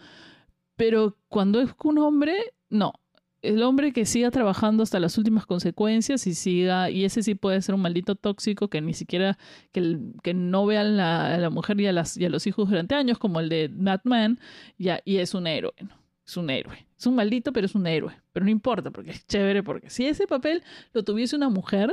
Pero 0.76 1.18
cuando 1.28 1.62
es 1.62 1.72
un 1.84 1.98
hombre, 2.00 2.36
no. 2.70 2.94
El 3.42 3.62
hombre 3.64 3.92
que 3.92 4.06
siga 4.06 4.32
trabajando 4.32 4.84
hasta 4.84 5.00
las 5.00 5.18
últimas 5.18 5.46
consecuencias 5.46 6.26
y 6.28 6.34
siga, 6.34 6.90
y 6.90 7.04
ese 7.06 7.24
sí 7.24 7.36
puede 7.36 7.62
ser 7.62 7.76
un 7.76 7.82
maldito 7.82 8.16
tóxico 8.16 8.70
que 8.70 8.82
ni 8.82 8.94
siquiera, 8.94 9.38
que, 9.74 10.00
que 10.24 10.34
no 10.34 10.66
vea 10.66 10.82
a 10.82 11.38
la, 11.38 11.50
mujer 11.50 11.80
y 11.82 11.88
a, 11.88 11.92
las, 11.92 12.16
y 12.18 12.26
a 12.26 12.30
los 12.30 12.48
hijos 12.48 12.70
durante 12.70 12.96
años, 12.96 13.20
como 13.20 13.40
el 13.42 13.50
de 13.50 13.70
Batman, 13.74 14.40
ya, 14.78 15.02
y 15.04 15.18
es 15.18 15.34
un 15.34 15.48
héroe. 15.48 15.74
Es 16.26 16.38
un 16.38 16.50
héroe. 16.50 16.88
Es 16.98 17.06
un 17.06 17.16
maldito, 17.16 17.52
pero 17.54 17.66
es 17.66 17.76
un 17.76 17.86
héroe. 17.88 18.14
Pero 18.32 18.46
no 18.46 18.52
importa, 18.52 18.92
porque 18.92 19.12
es 19.12 19.28
chévere, 19.28 19.64
porque 19.64 19.90
si 19.90 20.06
ese 20.06 20.28
papel 20.28 20.64
lo 20.94 21.04
tuviese 21.04 21.36
una 21.36 21.50
mujer, 21.50 21.92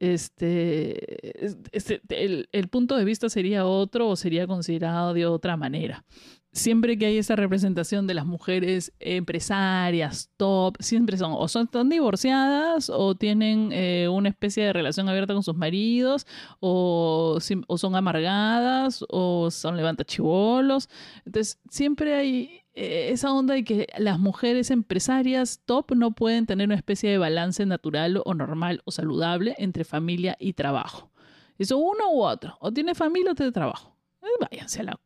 este, 0.00 1.56
este 1.72 2.00
el, 2.10 2.48
el, 2.52 2.68
punto 2.68 2.96
de 2.96 3.04
vista 3.04 3.28
sería 3.28 3.66
otro 3.66 4.08
o 4.08 4.16
sería 4.16 4.46
considerado 4.46 5.12
de 5.12 5.26
otra 5.26 5.56
manera. 5.56 6.04
Siempre 6.52 6.96
que 6.96 7.06
hay 7.06 7.18
esa 7.18 7.36
representación 7.36 8.06
de 8.06 8.14
las 8.14 8.24
mujeres 8.24 8.92
empresarias, 9.00 10.30
top, 10.36 10.76
siempre 10.80 11.16
son 11.18 11.32
o 11.36 11.46
son 11.46 11.64
están 11.64 11.88
divorciadas 11.88 12.90
o 12.90 13.14
tienen 13.14 13.70
eh, 13.72 14.08
una 14.08 14.30
especie 14.30 14.64
de 14.64 14.72
relación 14.72 15.08
abierta 15.08 15.34
con 15.34 15.42
sus 15.42 15.56
maridos 15.56 16.26
o, 16.60 17.38
o 17.66 17.78
son 17.78 17.96
amargadas 17.96 19.04
o 19.08 19.50
son 19.50 19.76
levantachivolos. 19.76 20.88
Entonces, 21.26 21.58
siempre 21.68 22.14
hay 22.14 22.62
esa 22.78 23.32
onda 23.32 23.54
de 23.54 23.64
que 23.64 23.88
las 23.98 24.18
mujeres 24.18 24.70
empresarias 24.70 25.60
top 25.64 25.92
no 25.96 26.12
pueden 26.12 26.46
tener 26.46 26.66
una 26.68 26.76
especie 26.76 27.10
de 27.10 27.18
balance 27.18 27.66
natural 27.66 28.22
o 28.24 28.34
normal 28.34 28.82
o 28.84 28.92
saludable 28.92 29.54
entre 29.58 29.84
familia 29.84 30.36
y 30.38 30.52
trabajo. 30.52 31.10
Eso 31.58 31.76
uno 31.76 32.12
u 32.12 32.22
otro. 32.22 32.56
O 32.60 32.72
tiene 32.72 32.94
familia 32.94 33.32
o 33.32 33.34
tiene 33.34 33.52
trabajo. 33.52 33.96
Eh, 34.22 34.26
váyanse 34.50 34.80
a 34.80 34.84
la... 34.84 35.00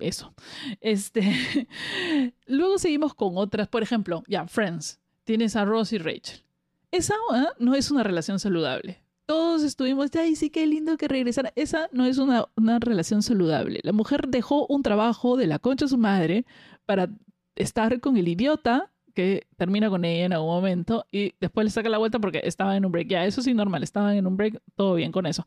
Eso. 0.00 0.34
Este... 0.80 1.66
Luego 2.46 2.78
seguimos 2.78 3.14
con 3.14 3.38
otras. 3.38 3.68
Por 3.68 3.82
ejemplo, 3.82 4.22
ya, 4.26 4.46
Friends. 4.46 5.00
Tienes 5.24 5.56
a 5.56 5.64
Ross 5.64 5.92
y 5.92 5.98
Rachel. 5.98 6.42
Esa 6.90 7.14
¿eh? 7.14 7.46
no 7.58 7.74
es 7.74 7.90
una 7.90 8.02
relación 8.02 8.38
saludable. 8.38 9.02
Todos 9.28 9.62
estuvimos, 9.62 10.08
ay, 10.18 10.36
sí, 10.36 10.48
qué 10.48 10.66
lindo 10.66 10.96
que 10.96 11.06
regresara. 11.06 11.52
Esa 11.54 11.90
no 11.92 12.06
es 12.06 12.16
una, 12.16 12.46
una 12.56 12.78
relación 12.78 13.22
saludable. 13.22 13.80
La 13.82 13.92
mujer 13.92 14.26
dejó 14.28 14.66
un 14.68 14.82
trabajo 14.82 15.36
de 15.36 15.46
la 15.46 15.58
concha 15.58 15.84
de 15.84 15.90
su 15.90 15.98
madre 15.98 16.46
para 16.86 17.10
estar 17.54 18.00
con 18.00 18.16
el 18.16 18.26
idiota 18.26 18.90
que 19.14 19.46
termina 19.58 19.90
con 19.90 20.06
ella 20.06 20.24
en 20.24 20.32
algún 20.32 20.48
momento 20.48 21.04
y 21.12 21.34
después 21.40 21.66
le 21.66 21.70
saca 21.70 21.90
la 21.90 21.98
vuelta 21.98 22.18
porque 22.18 22.40
estaba 22.42 22.74
en 22.74 22.86
un 22.86 22.92
break. 22.92 23.08
Ya, 23.08 23.26
eso 23.26 23.42
sí, 23.42 23.52
normal, 23.52 23.82
estaban 23.82 24.16
en 24.16 24.26
un 24.26 24.38
break, 24.38 24.62
todo 24.76 24.94
bien 24.94 25.12
con 25.12 25.26
eso. 25.26 25.46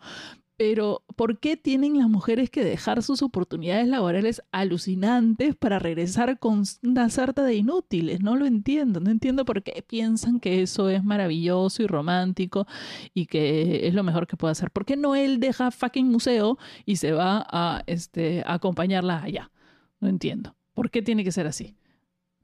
Pero, 0.64 1.02
¿por 1.16 1.40
qué 1.40 1.58
tienen 1.58 1.98
las 1.98 2.08
mujeres 2.08 2.52
que 2.52 2.64
dejar 2.64 3.02
sus 3.02 3.24
oportunidades 3.24 3.88
laborales 3.88 4.44
alucinantes 4.52 5.56
para 5.56 5.80
regresar 5.80 6.38
con 6.38 6.66
una 6.84 7.10
sarta 7.10 7.44
de 7.44 7.56
inútiles? 7.56 8.22
No 8.22 8.36
lo 8.36 8.46
entiendo. 8.46 9.00
No 9.00 9.10
entiendo 9.10 9.44
por 9.44 9.64
qué 9.64 9.82
piensan 9.82 10.40
que 10.40 10.62
eso 10.62 10.88
es 10.90 11.04
maravilloso 11.04 11.82
y 11.82 11.88
romántico 11.88 12.68
y 13.16 13.26
que 13.26 13.88
es 13.88 13.96
lo 13.96 14.04
mejor 14.04 14.28
que 14.28 14.38
puede 14.38 14.52
hacer. 14.52 14.70
¿Por 14.70 14.86
qué 14.86 14.96
no 14.98 15.16
él 15.16 15.40
deja 15.40 15.72
fucking 15.72 16.08
museo 16.08 16.60
y 16.86 16.98
se 16.98 17.12
va 17.12 17.44
a, 17.50 17.82
este, 17.88 18.44
acompañarla 18.46 19.24
allá? 19.24 19.50
No 20.00 20.10
entiendo. 20.10 20.56
¿Por 20.76 20.92
qué 20.92 21.02
tiene 21.02 21.24
que 21.24 21.32
ser 21.32 21.48
así? 21.48 21.76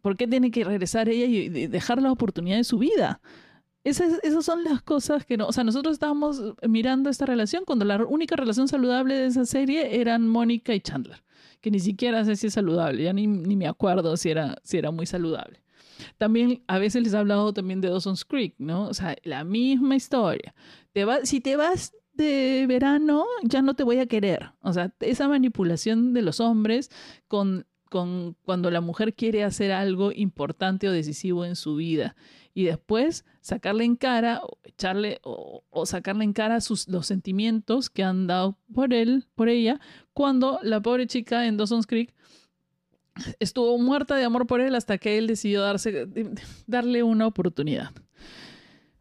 ¿Por 0.02 0.18
qué 0.18 0.28
tiene 0.28 0.50
que 0.50 0.64
regresar 0.64 1.08
ella 1.08 1.28
y 1.28 1.68
dejar 1.68 2.02
la 2.02 2.12
oportunidad 2.12 2.58
de 2.58 2.64
su 2.64 2.80
vida? 2.80 3.22
Esas, 3.88 4.20
esas, 4.22 4.44
son 4.44 4.65
las 4.65 4.82
cosas 4.82 5.25
que 5.25 5.38
no. 5.38 5.48
O 5.48 5.53
sea, 5.53 5.63
nosotros 5.63 5.94
estábamos 5.94 6.41
mirando 6.67 7.10
esta 7.10 7.25
relación 7.25 7.63
cuando 7.65 7.86
la 7.86 8.03
única 8.06 8.36
relación 8.36 8.67
saludable 8.67 9.15
de 9.15 9.27
esa 9.27 9.46
serie 9.46 10.01
eran 10.01 10.27
Mónica 10.27 10.75
y 10.75 10.82
Chandler, 10.82 11.24
que 11.62 11.72
ni 11.72 11.79
siquiera 11.79 12.25
sé 12.25 12.36
si 12.36 12.48
es 12.48 12.53
saludable, 12.53 13.03
ya 13.03 13.13
ni, 13.13 13.27
ni, 13.27 13.56
me 13.56 13.65
acuerdo 13.65 14.17
si 14.17 14.29
era, 14.29 14.58
si 14.63 14.77
era 14.77 14.91
muy 14.91 15.06
saludable. 15.06 15.62
También 16.17 16.63
a 16.67 16.79
veces 16.79 17.01
les 17.01 17.13
he 17.13 17.17
hablado 17.17 17.53
también 17.53 17.79
de 17.79 17.88
Dawson's 17.88 18.25
Creek, 18.25 18.56
¿no? 18.58 18.89
O 18.89 18.94
sea, 18.94 19.15
la 19.24 19.46
misma 19.46 19.96
historia. 19.96 20.53
Te 20.91 21.06
va, 21.06 21.25
si 21.25 21.39
te 21.39 21.56
vas 21.56 21.94
de 22.12 22.65
verano, 22.67 23.25
ya 23.44 23.62
no 23.62 23.74
te 23.74 23.84
voy 23.84 24.00
a 24.00 24.06
querer. 24.06 24.51
O 24.63 24.74
sea, 24.74 24.94
esa 25.00 25.29
manipulación 25.29 26.13
de 26.13 26.24
los 26.24 26.41
hombres 26.41 26.91
con 27.29 27.65
con 27.89 28.36
cuando 28.44 28.70
la 28.70 28.82
mujer 28.82 29.13
quiere 29.13 29.44
hacer 29.44 29.72
algo 29.72 30.12
importante 30.12 30.88
o 30.88 30.91
decisivo 30.91 31.46
en 31.46 31.56
su 31.56 31.75
vida 31.75 32.15
y 32.58 32.64
después 32.64 33.24
sacarle 33.40 33.84
en 33.84 33.96
cara 33.96 34.42
o 34.44 34.58
echarle 34.64 35.20
o, 35.22 35.62
sacarle 35.86 36.24
en 36.24 36.34
cara 36.34 36.60
sus, 36.60 36.88
los 36.88 37.06
sentimientos 37.06 37.92
que 37.92 38.02
han 38.02 38.26
dado 38.26 38.58
por 38.74 38.96
él, 38.96 39.28
por 39.36 39.48
ella, 39.48 39.80
cuando 40.12 40.60
la 40.64 40.82
pobre 40.82 41.06
chica 41.06 41.46
en 41.46 41.56
Dawson's 41.56 41.86
Creek 41.86 42.16
estuvo 43.40 43.78
muerta 43.78 44.16
de 44.16 44.24
amor 44.24 44.48
por 44.48 44.60
él 44.60 44.74
hasta 44.74 44.98
que 44.98 45.20
él 45.20 45.28
decidió 45.28 45.62
darse, 45.62 46.08
darle 46.66 47.04
una 47.04 47.28
oportunidad. 47.28 47.92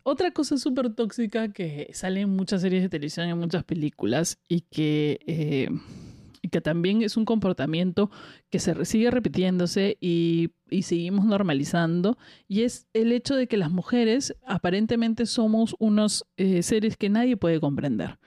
Otra 0.02 0.32
cosa 0.32 0.58
súper 0.58 0.94
tóxica 0.94 1.50
que 1.50 1.88
sale 1.94 2.20
en 2.20 2.36
muchas 2.36 2.60
series 2.60 2.82
de 2.82 2.90
televisión, 2.90 3.26
en 3.26 3.38
muchas 3.38 3.64
películas 3.64 4.38
y 4.48 4.60
que 4.60 5.18
eh, 5.26 5.70
y 5.70 6.05
que 6.48 6.60
también 6.60 7.02
es 7.02 7.16
un 7.16 7.24
comportamiento 7.24 8.10
que 8.50 8.58
se 8.58 8.84
sigue 8.84 9.10
repitiéndose 9.10 9.96
y, 10.00 10.50
seguimos 10.82 11.24
normalizando, 11.24 12.18
y 12.48 12.62
es 12.62 12.86
el 12.92 13.12
hecho 13.12 13.36
de 13.36 13.46
que 13.46 13.56
las 13.56 13.70
mujeres 13.70 14.36
aparentemente 14.46 15.26
somos 15.26 15.76
unos 15.78 16.26
eh, 16.36 16.62
seres 16.62 16.96
que 16.96 17.08
nadie 17.08 17.36
puede 17.36 17.60
comprender. 17.60 18.18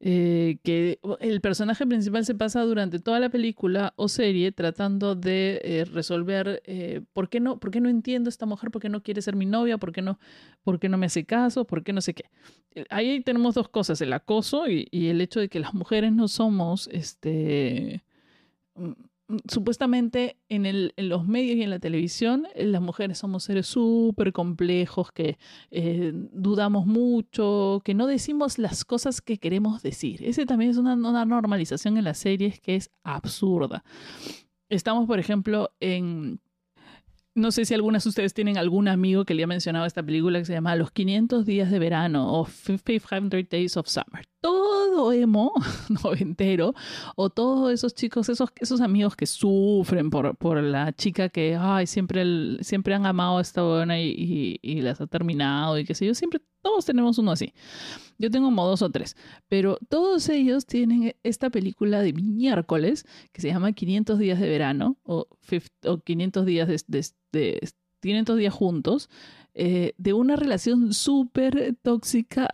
Eh, 0.00 0.58
que 0.62 0.98
el 1.20 1.40
personaje 1.40 1.86
principal 1.86 2.24
se 2.24 2.34
pasa 2.34 2.62
durante 2.62 2.98
toda 2.98 3.18
la 3.18 3.30
película 3.30 3.94
o 3.96 4.08
serie 4.08 4.52
tratando 4.52 5.14
de 5.14 5.60
eh, 5.64 5.84
resolver 5.86 6.62
eh, 6.66 7.00
¿por, 7.12 7.28
qué 7.28 7.40
no, 7.40 7.58
por 7.58 7.70
qué 7.70 7.80
no 7.80 7.88
entiendo 7.88 8.28
a 8.28 8.30
esta 8.30 8.46
mujer, 8.46 8.70
por 8.70 8.82
qué 8.82 8.88
no 8.88 9.02
quiere 9.02 9.22
ser 9.22 9.36
mi 9.36 9.46
novia, 9.46 9.78
por 9.78 9.92
qué 9.92 10.02
no, 10.02 10.18
por 10.62 10.78
qué 10.78 10.88
no 10.88 10.98
me 10.98 11.06
hace 11.06 11.24
caso, 11.24 11.64
por 11.66 11.82
qué 11.82 11.92
no 11.92 12.00
sé 12.00 12.14
qué. 12.14 12.24
Ahí 12.90 13.20
tenemos 13.22 13.54
dos 13.54 13.68
cosas, 13.68 14.00
el 14.02 14.12
acoso 14.12 14.68
y, 14.68 14.86
y 14.90 15.08
el 15.08 15.20
hecho 15.20 15.40
de 15.40 15.48
que 15.48 15.60
las 15.60 15.72
mujeres 15.72 16.12
no 16.12 16.28
somos 16.28 16.88
este 16.92 18.04
Mm, 18.76 18.92
supuestamente 19.48 20.36
en, 20.48 20.66
el, 20.66 20.92
en, 20.96 21.08
los 21.08 21.26
medios 21.26 21.56
y 21.56 21.62
en 21.62 21.70
la 21.70 21.78
televisión, 21.78 22.46
eh, 22.54 22.64
las 22.66 22.80
mujeres 22.80 23.18
somos 23.18 23.44
seres 23.44 23.66
súper 23.66 24.32
complejos, 24.32 25.12
que 25.12 25.38
eh, 25.70 26.12
dudamos 26.14 26.86
mucho, 26.86 27.80
que 27.84 27.94
no 27.94 28.06
decimos 28.06 28.58
las 28.58 28.84
cosas 28.84 29.20
que 29.20 29.38
queremos 29.38 29.82
decir. 29.82 30.24
Ese 30.24 30.46
también 30.46 30.70
es 30.70 30.76
una, 30.76 30.94
una 30.94 31.24
normalización 31.24 31.96
en 31.96 32.04
las 32.04 32.18
series 32.18 32.60
que 32.60 32.76
es 32.76 32.90
absurda. 33.02 33.84
Estamos, 34.68 35.06
por 35.06 35.18
ejemplo, 35.18 35.70
en 35.80 36.40
no 37.36 37.52
sé 37.52 37.66
si 37.66 37.74
algunas 37.74 38.02
de 38.02 38.08
ustedes 38.08 38.32
tienen 38.32 38.56
algún 38.56 38.88
amigo 38.88 39.26
que 39.26 39.34
le 39.34 39.44
ha 39.44 39.46
mencionado 39.46 39.84
esta 39.84 40.02
película 40.02 40.38
que 40.38 40.46
se 40.46 40.54
llama 40.54 40.74
Los 40.74 40.90
500 40.90 41.44
días 41.44 41.70
de 41.70 41.78
verano 41.78 42.32
o 42.32 42.46
500 42.46 43.30
Days 43.50 43.76
of 43.76 43.86
Summer. 43.88 44.26
Todo 44.40 45.12
emo 45.12 45.52
noventero 46.02 46.74
o 47.14 47.28
todos 47.28 47.72
esos 47.72 47.94
chicos, 47.94 48.30
esos, 48.30 48.48
esos 48.56 48.80
amigos 48.80 49.16
que 49.16 49.26
sufren 49.26 50.08
por, 50.08 50.34
por 50.36 50.62
la 50.62 50.94
chica 50.94 51.28
que 51.28 51.56
ay, 51.60 51.86
siempre, 51.86 52.24
siempre 52.64 52.94
han 52.94 53.04
amado 53.04 53.36
a 53.36 53.42
esta 53.42 53.62
buena 53.62 54.00
y, 54.00 54.58
y, 54.62 54.80
las 54.80 55.02
ha 55.02 55.06
terminado 55.06 55.78
y 55.78 55.84
qué 55.84 55.94
sé 55.94 56.06
yo, 56.06 56.14
siempre 56.14 56.40
todos 56.66 56.84
tenemos 56.84 57.16
uno 57.18 57.30
así. 57.30 57.54
Yo 58.18 58.28
tengo 58.28 58.48
como 58.48 58.66
dos 58.66 58.82
o 58.82 58.90
tres, 58.90 59.16
pero 59.46 59.78
todos 59.88 60.28
ellos 60.28 60.66
tienen 60.66 61.14
esta 61.22 61.48
película 61.48 62.00
de 62.00 62.12
miércoles 62.12 63.06
que 63.32 63.40
se 63.40 63.48
llama 63.48 63.72
500 63.72 64.18
días 64.18 64.40
de 64.40 64.48
verano 64.48 64.96
o, 65.04 65.28
500 66.04 66.44
días 66.44 66.66
de, 66.66 66.82
de, 66.88 67.06
de 67.30 67.68
500 68.00 68.36
días 68.36 68.52
juntos, 68.52 69.08
eh, 69.58 69.94
de 69.96 70.12
una 70.12 70.36
relación 70.36 70.92
súper 70.92 71.76
tóxica, 71.80 72.46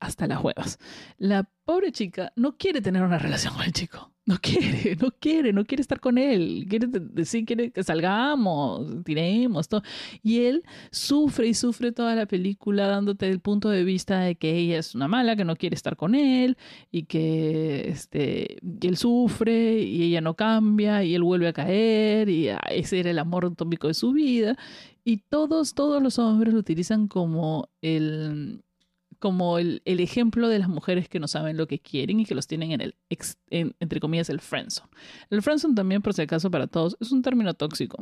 hasta 0.00 0.26
las 0.26 0.42
huevas. 0.42 0.80
La 1.16 1.48
pobre 1.64 1.92
chica 1.92 2.32
no 2.34 2.56
quiere 2.56 2.80
tener 2.80 3.02
una 3.02 3.18
relación 3.18 3.54
con 3.54 3.62
el 3.62 3.72
chico. 3.72 4.10
No 4.26 4.38
quiere, 4.40 4.96
no 5.00 5.10
quiere, 5.20 5.52
no 5.52 5.64
quiere 5.64 5.82
estar 5.82 6.00
con 6.00 6.18
él. 6.18 6.66
Quiere 6.68 6.88
decir, 6.88 7.44
quiere 7.44 7.70
que 7.70 7.84
salgamos, 7.84 9.04
tiremos, 9.04 9.68
todo. 9.68 9.82
Y 10.22 10.40
él 10.46 10.64
sufre 10.90 11.46
y 11.46 11.54
sufre 11.54 11.92
toda 11.92 12.16
la 12.16 12.26
película 12.26 12.88
dándote 12.88 13.28
el 13.28 13.40
punto 13.40 13.68
de 13.68 13.84
vista 13.84 14.20
de 14.20 14.34
que 14.34 14.56
ella 14.56 14.78
es 14.78 14.94
una 14.94 15.08
mala, 15.08 15.36
que 15.36 15.44
no 15.44 15.54
quiere 15.54 15.76
estar 15.76 15.96
con 15.96 16.14
él 16.14 16.56
y 16.90 17.04
que 17.04 17.88
este, 17.88 18.56
él 18.80 18.96
sufre 18.96 19.82
y 19.82 20.04
ella 20.04 20.20
no 20.20 20.34
cambia 20.34 21.04
y 21.04 21.14
él 21.14 21.22
vuelve 21.22 21.48
a 21.48 21.52
caer 21.52 22.28
y 22.28 22.48
ah, 22.48 22.60
ese 22.70 23.00
era 23.00 23.10
el 23.10 23.18
amor 23.18 23.54
tópico 23.54 23.88
de 23.88 23.94
su 23.94 24.12
vida. 24.12 24.56
Y 25.04 25.18
todos, 25.18 25.74
todos 25.74 26.02
los 26.02 26.18
hombres 26.18 26.54
lo 26.54 26.60
utilizan 26.60 27.08
como 27.08 27.68
el, 27.82 28.64
como 29.18 29.58
el, 29.58 29.82
el, 29.84 30.00
ejemplo 30.00 30.48
de 30.48 30.58
las 30.58 30.68
mujeres 30.68 31.08
que 31.08 31.20
no 31.20 31.28
saben 31.28 31.58
lo 31.58 31.66
que 31.66 31.78
quieren 31.78 32.20
y 32.20 32.24
que 32.24 32.34
los 32.34 32.46
tienen 32.46 32.72
en 32.72 32.80
el, 32.80 32.96
entre 33.50 34.00
comillas, 34.00 34.30
el 34.30 34.40
friendzone. 34.40 34.90
El 35.28 35.42
friendzone 35.42 35.74
también, 35.74 36.00
por 36.00 36.14
si 36.14 36.22
acaso, 36.22 36.50
para 36.50 36.66
todos, 36.66 36.96
es 37.00 37.12
un 37.12 37.20
término 37.20 37.52
tóxico. 37.52 37.98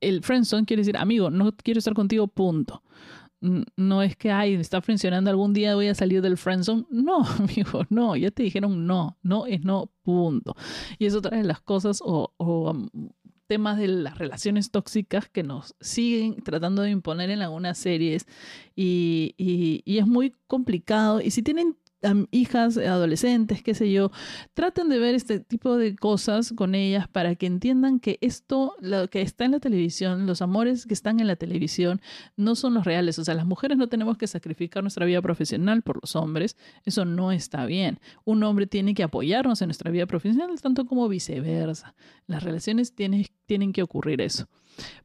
El 0.00 0.22
friendzone 0.22 0.66
quiere 0.66 0.80
decir, 0.80 0.96
amigo, 0.96 1.30
no 1.30 1.52
quiero 1.56 1.78
estar 1.78 1.94
contigo, 1.94 2.26
punto. 2.26 2.82
No 3.40 4.02
es 4.02 4.16
que, 4.16 4.32
ay, 4.32 4.54
está 4.54 4.80
funcionando 4.80 5.30
algún 5.30 5.52
día 5.52 5.74
voy 5.74 5.88
a 5.88 5.94
salir 5.94 6.22
del 6.22 6.36
friendzone. 6.36 6.86
No, 6.90 7.24
amigo, 7.38 7.84
no, 7.88 8.16
ya 8.16 8.30
te 8.30 8.42
dijeron 8.42 8.86
no, 8.86 9.16
no 9.22 9.46
es 9.46 9.62
no, 9.62 9.90
punto. 10.02 10.56
Y 10.98 11.06
es 11.06 11.14
otra 11.14 11.36
de 11.36 11.44
las 11.44 11.60
cosas 11.60 12.00
o, 12.02 12.32
o 12.38 12.74
temas 13.46 13.78
de 13.78 13.88
las 13.88 14.18
relaciones 14.18 14.70
tóxicas 14.70 15.28
que 15.28 15.42
nos 15.42 15.74
siguen 15.80 16.42
tratando 16.42 16.82
de 16.82 16.90
imponer 16.90 17.30
en 17.30 17.42
algunas 17.42 17.78
series 17.78 18.26
y, 18.74 19.34
y, 19.36 19.98
es 19.98 20.06
muy 20.06 20.34
complicado. 20.46 21.20
Y 21.20 21.30
si 21.30 21.42
tienen 21.42 21.76
hijas, 22.30 22.76
adolescentes, 22.76 23.62
qué 23.62 23.74
sé 23.74 23.90
yo, 23.90 24.10
traten 24.54 24.88
de 24.88 24.98
ver 24.98 25.14
este 25.14 25.40
tipo 25.40 25.76
de 25.76 25.96
cosas 25.96 26.52
con 26.52 26.74
ellas 26.74 27.08
para 27.08 27.34
que 27.34 27.46
entiendan 27.46 28.00
que 28.00 28.18
esto, 28.20 28.74
lo 28.80 29.08
que 29.08 29.22
está 29.22 29.44
en 29.44 29.52
la 29.52 29.60
televisión, 29.60 30.26
los 30.26 30.42
amores 30.42 30.86
que 30.86 30.94
están 30.94 31.20
en 31.20 31.26
la 31.26 31.36
televisión, 31.36 32.00
no 32.36 32.54
son 32.54 32.74
los 32.74 32.84
reales. 32.84 33.18
O 33.18 33.24
sea, 33.24 33.34
las 33.34 33.46
mujeres 33.46 33.78
no 33.78 33.88
tenemos 33.88 34.18
que 34.18 34.26
sacrificar 34.26 34.82
nuestra 34.82 35.06
vida 35.06 35.22
profesional 35.22 35.82
por 35.82 36.00
los 36.00 36.16
hombres. 36.16 36.56
Eso 36.84 37.04
no 37.04 37.32
está 37.32 37.66
bien. 37.66 37.98
Un 38.24 38.42
hombre 38.42 38.66
tiene 38.66 38.94
que 38.94 39.02
apoyarnos 39.02 39.62
en 39.62 39.68
nuestra 39.68 39.90
vida 39.90 40.06
profesional, 40.06 40.60
tanto 40.60 40.86
como 40.86 41.08
viceversa. 41.08 41.94
Las 42.26 42.42
relaciones 42.42 42.94
tienen, 42.94 43.26
tienen 43.46 43.72
que 43.72 43.82
ocurrir 43.82 44.20
eso. 44.20 44.48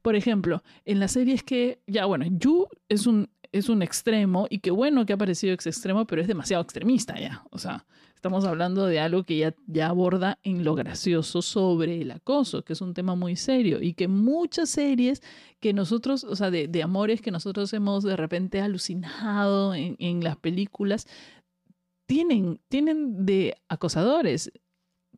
Por 0.02 0.16
ejemplo, 0.16 0.64
en 0.86 1.00
las 1.00 1.14
series 1.14 1.44
que, 1.44 1.82
ya 1.88 2.06
bueno, 2.06 2.26
Yu 2.30 2.68
es 2.90 3.08
un 3.08 3.30
es 3.52 3.70
un 3.70 3.82
extremo 3.82 4.48
y 4.50 4.60
qué 4.60 4.72
bueno 4.72 5.06
que 5.06 5.14
ha 5.14 5.18
parecido 5.18 5.54
ex 5.54 5.68
extremo, 5.68 6.06
pero 6.06 6.22
es 6.22 6.28
demasiado 6.28 6.64
extremista 6.64 7.20
ya. 7.20 7.44
O 7.52 7.58
sea, 7.58 7.86
estamos 8.16 8.46
hablando 8.46 8.86
de 8.86 9.00
algo 9.00 9.24
que 9.24 9.38
ya, 9.38 9.56
ya 9.68 9.88
aborda 9.88 10.40
en 10.44 10.64
lo 10.64 10.76
gracioso 10.76 11.42
sobre 11.42 12.02
el 12.02 12.12
acoso, 12.12 12.64
que 12.64 12.74
es 12.74 12.82
un 12.82 12.94
tema 12.94 13.16
muy 13.16 13.36
serio 13.36 13.82
y 13.82 13.94
que 13.94 14.08
muchas 14.08 14.70
series 14.70 15.22
que 15.60 15.74
nosotros, 15.74 16.24
o 16.24 16.36
sea, 16.36 16.50
de, 16.50 16.68
de 16.68 16.84
amores 16.84 17.22
que 17.22 17.32
nosotros 17.32 17.74
hemos 17.74 18.04
de 18.04 18.16
repente 18.16 18.62
alucinado 18.62 19.76
en, 19.76 19.96
en 20.00 20.24
las 20.24 20.38
películas, 20.38 21.08
tienen, 22.06 22.60
tienen 22.70 23.26
de 23.26 23.56
acosadores. 23.70 24.52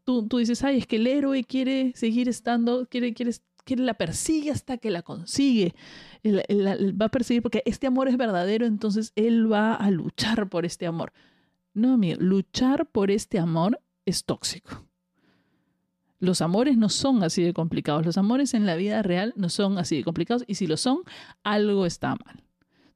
Tú, 0.04 0.28
tú, 0.28 0.39
dices, 0.39 0.63
ay, 0.63 0.80
es 0.80 0.88
que 0.88 0.98
el 0.98 1.08
héroe 1.08 1.43
quiere 1.43 1.93
seguir 1.96 2.28
estando, 2.28 2.88
quiere, 2.88 3.13
quiere 3.13 3.32
que 3.63 3.76
la 3.76 3.93
persigue 3.93 4.52
hasta 4.52 4.78
que 4.78 4.91
la 4.91 5.02
consigue. 5.02 5.76
va 6.26 7.06
a 7.06 7.10
perseguir 7.10 7.41
porque 7.41 7.63
este 7.65 7.88
amor 7.88 8.08
es 8.08 8.17
verdadero, 8.17 8.65
entonces 8.65 9.12
él 9.15 9.52
va 9.52 9.73
a 9.73 9.91
luchar 9.91 10.49
por 10.49 10.65
este 10.65 10.86
amor. 10.86 11.13
No, 11.73 11.93
amigo, 11.93 12.19
luchar 12.21 12.86
por 12.86 13.12
este 13.12 13.39
amor 13.39 13.80
es 14.06 14.26
tóxico. 14.26 14.86
Los 16.19 16.41
amores 16.41 16.78
no 16.78 16.88
son 16.88 17.21
así 17.23 17.43
de 17.43 17.54
complicados. 17.54 18.06
Los 18.06 18.17
amores 18.17 18.54
en 18.54 18.65
la 18.65 18.76
vida 18.76 19.02
real 19.02 19.34
no 19.36 19.49
son 19.49 19.78
así 19.78 19.97
de 19.97 20.04
complicados. 20.06 20.45
Y 20.47 20.56
si 20.56 20.67
lo 20.67 20.78
son, 20.78 20.99
algo 21.43 21.86
está 21.86 22.15
mal. 22.15 22.43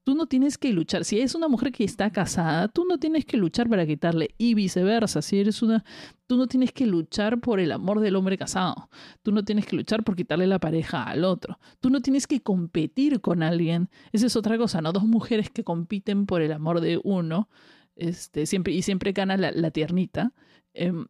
Tú 0.08 0.15
no 0.15 0.26
tienes 0.26 0.58
que 0.58 0.72
luchar. 0.72 1.04
Si 1.04 1.20
es 1.20 1.36
una 1.36 1.50
mujer 1.50 1.74
que 1.74 1.84
está 1.84 2.10
casada, 2.12 2.70
tú 2.70 2.86
no 2.86 2.98
tienes 2.98 3.26
que 3.26 3.36
luchar 3.36 3.67
para 3.67 3.86
quitarle. 3.86 4.34
Y 4.38 4.54
viceversa, 4.54 5.22
si 5.22 5.38
eres 5.38 5.62
una... 5.62 5.84
Tú 6.28 6.38
no 6.38 6.48
tienes 6.48 6.72
que 6.72 6.86
luchar 6.86 7.41
por 7.41 7.60
el 7.60 7.74
amor 7.74 8.00
del 8.00 8.15
hombre 8.15 8.38
casado. 8.38 8.89
Tú 9.22 9.34
no 9.34 9.43
tienes 9.43 9.65
que 9.65 9.76
luchar 9.76 10.06
por 10.06 10.15
quitarle 10.15 10.48
la 10.48 10.60
pareja 10.60 11.04
al 11.04 11.26
otro. 11.26 11.60
Tú 11.82 11.89
no 11.89 12.00
tienes 12.00 12.26
que 12.26 12.39
competir 12.39 13.20
con 13.20 13.43
alguien. 13.43 13.89
Esa 14.13 14.28
es 14.28 14.38
otra 14.38 14.58
cosa, 14.58 14.82
¿no? 14.82 14.93
Dos 14.93 15.04
mujeres 15.04 15.50
que 15.50 15.65
compiten 15.65 16.26
por 16.26 16.41
el 16.41 16.54
amor 16.54 16.80
de 16.80 17.02
uno. 17.04 17.50
Este, 17.98 18.46
siempre, 18.46 18.72
y 18.72 18.84
siempre 18.84 19.12
gana 19.12 19.36
la, 19.36 19.72
tiernita. 19.72 20.32
Em, 20.74 21.08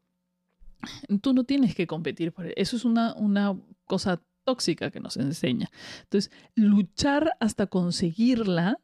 tú 1.22 1.36
no 1.36 1.44
tienes 1.44 1.76
que 1.76 1.86
competir 1.86 2.32
por 2.32 2.48
eso. 2.48 2.76
es 2.76 2.84
una, 2.84 3.14
una 3.14 3.56
cosa 3.86 4.24
tóxica 4.44 4.90
que 4.90 5.02
nos 5.02 5.18
enseña. 5.18 5.70
Entonces, 6.06 6.32
luchar 6.56 7.34
hasta 7.40 7.68
conseguirla 7.68 8.80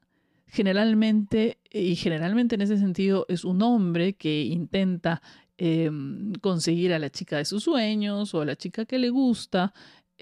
generalmente, 0.47 1.60
y 1.71 1.95
generalmente 1.95 2.56
en 2.56 2.62
ese 2.62 2.77
sentido 2.77 3.25
es 3.29 3.45
un 3.45 3.62
hombre 3.62 4.13
que 4.13 4.43
intenta 4.43 5.21
em, 5.58 6.34
conseguir 6.41 6.93
a 6.93 6.99
la 6.99 7.10
chica 7.10 7.38
de 7.38 7.45
sus 7.45 7.63
sueños 7.63 8.34
o 8.34 8.41
a 8.41 8.45
la 8.45 8.56
chica 8.56 8.86
que 8.86 8.99
le 8.99 9.10
gusta, 9.10 9.73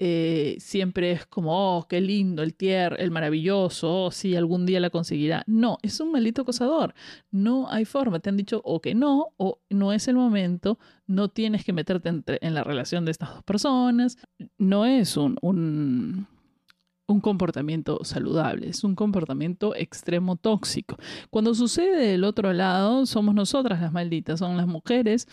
eh, 0.04 0.56
siempre 0.58 1.12
es 1.12 1.26
como, 1.26 1.78
oh, 1.78 1.86
qué 1.86 2.00
lindo, 2.00 2.42
el 2.42 2.54
tier, 2.54 2.96
el 2.98 3.10
maravilloso, 3.10 4.04
oh, 4.06 4.10
sí, 4.10 4.34
algún 4.34 4.66
día 4.66 4.80
la 4.80 4.90
conseguirá. 4.90 5.44
No, 5.46 5.78
es 5.82 6.00
un 6.00 6.12
maldito 6.12 6.42
acosador. 6.42 6.94
No 7.30 7.70
hay 7.70 7.84
forma. 7.84 8.18
Te 8.20 8.30
han 8.30 8.36
dicho 8.36 8.60
o 8.64 8.80
que 8.80 8.94
no, 8.94 9.28
o 9.36 9.60
no 9.70 9.92
es 9.92 10.08
el 10.08 10.16
momento, 10.16 10.78
no 11.06 11.28
tienes 11.28 11.64
que 11.64 11.72
meterte 11.72 12.10
en 12.26 12.54
la 12.54 12.64
relación 12.64 13.04
de 13.04 13.10
estas 13.10 13.34
dos 13.34 13.44
personas. 13.44 14.18
No 14.58 14.86
es 14.86 15.16
un, 15.16 15.36
un 15.42 16.26
un 17.12 17.20
comportamiento 17.20 18.00
saludable, 18.04 18.68
es 18.68 18.84
un 18.84 18.94
comportamiento 18.94 19.74
extremo 19.76 20.36
tóxico. 20.36 20.96
Cuando 21.30 21.54
sucede 21.54 22.08
del 22.08 22.24
otro 22.24 22.52
lado, 22.52 23.06
somos 23.06 23.34
nosotras 23.34 23.80
las 23.80 23.92
malditas, 23.92 24.38
son 24.38 24.56
las 24.56 24.66
mujeres 24.66 25.28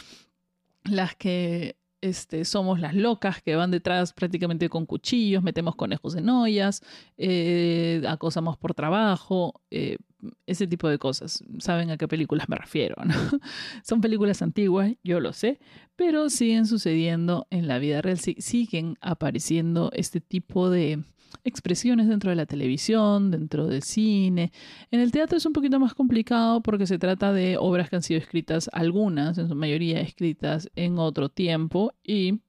las 0.83 1.15
que 1.15 1.75
este, 2.01 2.45
somos 2.45 2.79
las 2.79 2.95
locas 2.95 3.41
que 3.41 3.55
van 3.55 3.71
detrás 3.71 4.13
prácticamente 4.13 4.69
con 4.69 4.85
cuchillos, 4.85 5.43
metemos 5.43 5.75
conejos 5.75 6.15
en 6.15 6.29
ollas, 6.29 6.81
eh, 7.17 8.01
acosamos 8.07 8.57
por 8.57 8.73
trabajo, 8.73 9.61
eh, 9.69 9.97
ese 10.45 10.67
tipo 10.67 10.87
de 10.89 10.97
cosas. 10.97 11.43
Saben 11.59 11.91
a 11.91 11.97
qué 11.97 12.07
películas 12.07 12.49
me 12.49 12.55
refiero. 12.55 12.95
Son 13.83 14.01
películas 14.01 14.41
antiguas, 14.41 14.93
yo 15.03 15.19
lo 15.19 15.33
sé, 15.33 15.59
pero 15.95 16.29
siguen 16.29 16.65
sucediendo 16.65 17.47
en 17.49 17.67
la 17.67 17.79
vida 17.79 18.01
real, 18.01 18.19
siguen 18.19 18.97
apareciendo 19.01 19.91
este 19.93 20.21
tipo 20.21 20.69
de 20.69 21.03
expresiones 21.43 22.07
dentro 22.07 22.29
de 22.29 22.35
la 22.35 22.45
televisión, 22.45 23.31
dentro 23.31 23.67
del 23.67 23.83
cine. 23.83 24.51
En 24.91 24.99
el 24.99 25.11
teatro 25.11 25.37
es 25.37 25.45
un 25.45 25.53
poquito 25.53 25.79
más 25.79 25.93
complicado 25.93 26.61
porque 26.61 26.87
se 26.87 26.99
trata 26.99 27.33
de 27.33 27.57
obras 27.57 27.89
que 27.89 27.95
han 27.95 28.03
sido 28.03 28.19
escritas, 28.19 28.69
algunas, 28.73 29.37
en 29.37 29.47
su 29.47 29.55
mayoría 29.55 30.01
escritas 30.01 30.69
en 30.75 30.99
otro 30.99 31.29
tiempo 31.29 31.93
y, 32.03 32.39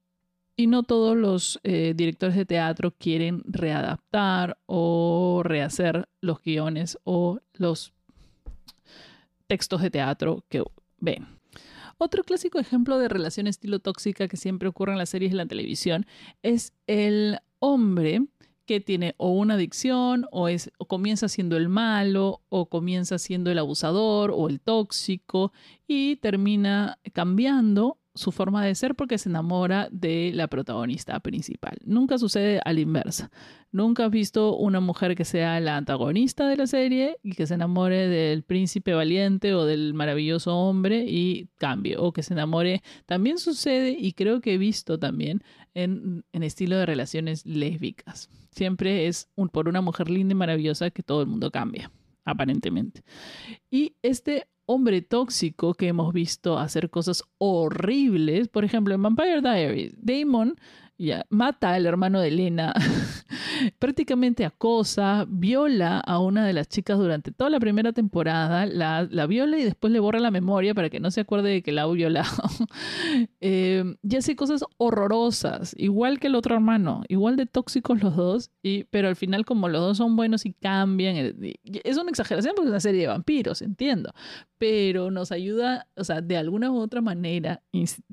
y 0.56 0.66
no 0.66 0.82
todos 0.82 1.16
los 1.16 1.60
eh, 1.62 1.94
directores 1.96 2.36
de 2.36 2.46
teatro 2.46 2.92
quieren 2.96 3.42
readaptar 3.44 4.58
o 4.66 5.42
rehacer 5.44 6.08
los 6.20 6.42
guiones 6.42 6.98
o 7.04 7.40
los 7.54 7.92
textos 9.46 9.82
de 9.82 9.90
teatro 9.90 10.44
que 10.48 10.62
ven. 10.98 11.26
Otro 11.98 12.24
clásico 12.24 12.58
ejemplo 12.58 12.98
de 12.98 13.08
relación 13.08 13.46
estilo 13.46 13.78
tóxica 13.78 14.26
que 14.26 14.38
siempre 14.38 14.68
ocurre 14.68 14.92
en 14.92 14.98
las 14.98 15.10
series 15.10 15.32
en 15.32 15.36
la 15.36 15.44
televisión 15.44 16.06
es 16.42 16.72
el 16.86 17.38
hombre 17.58 18.22
que 18.70 18.78
tiene 18.78 19.16
o 19.16 19.30
una 19.30 19.54
adicción 19.54 20.26
o, 20.30 20.46
es, 20.46 20.70
o 20.78 20.86
comienza 20.86 21.28
siendo 21.28 21.56
el 21.56 21.68
malo 21.68 22.42
o 22.50 22.68
comienza 22.68 23.18
siendo 23.18 23.50
el 23.50 23.58
abusador 23.58 24.30
o 24.32 24.48
el 24.48 24.60
tóxico 24.60 25.52
y 25.88 26.14
termina 26.18 27.00
cambiando 27.12 27.98
su 28.20 28.32
forma 28.32 28.64
de 28.64 28.74
ser 28.74 28.94
porque 28.94 29.18
se 29.18 29.28
enamora 29.28 29.88
de 29.90 30.30
la 30.34 30.46
protagonista 30.46 31.18
principal. 31.20 31.76
Nunca 31.84 32.18
sucede 32.18 32.60
a 32.64 32.72
la 32.72 32.80
inversa. 32.80 33.30
Nunca 33.72 34.04
has 34.04 34.10
visto 34.10 34.56
una 34.56 34.80
mujer 34.80 35.14
que 35.16 35.24
sea 35.24 35.58
la 35.60 35.76
antagonista 35.76 36.46
de 36.46 36.56
la 36.56 36.66
serie 36.66 37.16
y 37.22 37.32
que 37.32 37.46
se 37.46 37.54
enamore 37.54 38.08
del 38.08 38.42
príncipe 38.42 38.92
valiente 38.92 39.54
o 39.54 39.64
del 39.64 39.94
maravilloso 39.94 40.56
hombre 40.56 41.06
y 41.08 41.48
cambie. 41.56 41.96
O 41.96 42.12
que 42.12 42.22
se 42.22 42.34
enamore. 42.34 42.82
También 43.06 43.38
sucede, 43.38 43.96
y 43.98 44.12
creo 44.12 44.40
que 44.40 44.54
he 44.54 44.58
visto 44.58 44.98
también, 44.98 45.42
en, 45.74 46.24
en 46.32 46.42
estilo 46.42 46.76
de 46.76 46.86
relaciones 46.86 47.46
lésbicas. 47.46 48.28
Siempre 48.50 49.06
es 49.06 49.28
por 49.52 49.68
una 49.68 49.80
mujer 49.80 50.10
linda 50.10 50.32
y 50.32 50.36
maravillosa 50.36 50.90
que 50.90 51.02
todo 51.02 51.22
el 51.22 51.28
mundo 51.28 51.50
cambia, 51.50 51.90
aparentemente. 52.24 53.02
Y 53.70 53.94
este 54.02 54.46
hombre 54.72 55.02
tóxico 55.02 55.74
que 55.74 55.88
hemos 55.88 56.12
visto 56.12 56.56
hacer 56.56 56.90
cosas 56.90 57.24
horribles, 57.38 58.46
por 58.46 58.64
ejemplo, 58.64 58.94
en 58.94 59.02
Vampire 59.02 59.40
Diaries, 59.40 59.94
Damon 59.98 60.54
ya, 61.00 61.24
mata 61.30 61.72
al 61.72 61.86
hermano 61.86 62.20
de 62.20 62.28
Elena, 62.28 62.74
prácticamente 63.78 64.44
acosa, 64.44 65.24
viola 65.26 65.98
a 65.98 66.18
una 66.18 66.46
de 66.46 66.52
las 66.52 66.68
chicas 66.68 66.98
durante 66.98 67.32
toda 67.32 67.48
la 67.48 67.58
primera 67.58 67.92
temporada, 67.92 68.66
la, 68.66 69.08
la 69.10 69.26
viola 69.26 69.58
y 69.58 69.64
después 69.64 69.92
le 69.94 70.00
borra 70.00 70.20
la 70.20 70.30
memoria 70.30 70.74
para 70.74 70.90
que 70.90 71.00
no 71.00 71.10
se 71.10 71.22
acuerde 71.22 71.50
de 71.50 71.62
que 71.62 71.72
la 71.72 71.82
ha 71.82 71.86
violado. 71.86 72.28
eh, 73.40 73.96
y 74.02 74.16
hace 74.16 74.36
cosas 74.36 74.62
horrorosas, 74.76 75.74
igual 75.78 76.20
que 76.20 76.26
el 76.26 76.34
otro 76.34 76.54
hermano, 76.54 77.02
igual 77.08 77.36
de 77.36 77.46
tóxicos 77.46 78.02
los 78.02 78.14
dos, 78.14 78.50
y, 78.62 78.84
pero 78.84 79.08
al 79.08 79.16
final 79.16 79.46
como 79.46 79.70
los 79.70 79.80
dos 79.80 79.96
son 79.96 80.16
buenos 80.16 80.44
y 80.44 80.52
cambian, 80.52 81.34
es 81.62 81.96
una 81.96 82.10
exageración 82.10 82.52
porque 82.54 82.68
es 82.68 82.72
una 82.72 82.80
serie 82.80 83.00
de 83.00 83.06
vampiros, 83.06 83.62
entiendo, 83.62 84.12
pero 84.58 85.10
nos 85.10 85.32
ayuda, 85.32 85.88
o 85.96 86.04
sea, 86.04 86.20
de 86.20 86.36
alguna 86.36 86.70
u 86.70 86.78
otra 86.78 87.00
manera, 87.00 87.62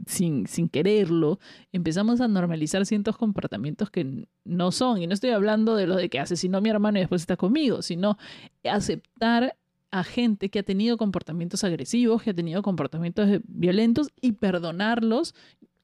sin, 0.06 0.48
sin 0.48 0.70
quererlo, 0.70 1.40
empezamos 1.74 2.22
a 2.22 2.30
normalizar 2.30 2.77
ciertos 2.86 3.18
comportamientos 3.18 3.90
que 3.90 4.28
no 4.46 4.72
son. 4.72 5.02
Y 5.02 5.08
no 5.08 5.14
estoy 5.14 5.32
hablando 5.32 5.76
de 5.76 5.88
lo 5.88 5.96
de 5.96 6.10
que 6.10 6.20
asesinó 6.20 6.60
a 6.60 6.62
mi 6.62 6.70
hermano 6.70 6.98
y 6.98 7.02
después 7.02 7.22
está 7.22 7.38
conmigo, 7.38 7.82
sino 7.82 8.18
aceptar 8.64 9.56
a 9.92 10.04
gente 10.04 10.50
que 10.50 10.60
ha 10.60 10.64
tenido 10.64 10.98
comportamientos 10.98 11.64
agresivos, 11.64 12.22
que 12.22 12.32
ha 12.32 12.34
tenido 12.34 12.62
comportamientos 12.62 13.42
violentos 13.48 14.10
y 14.20 14.34
perdonarlos 14.34 15.34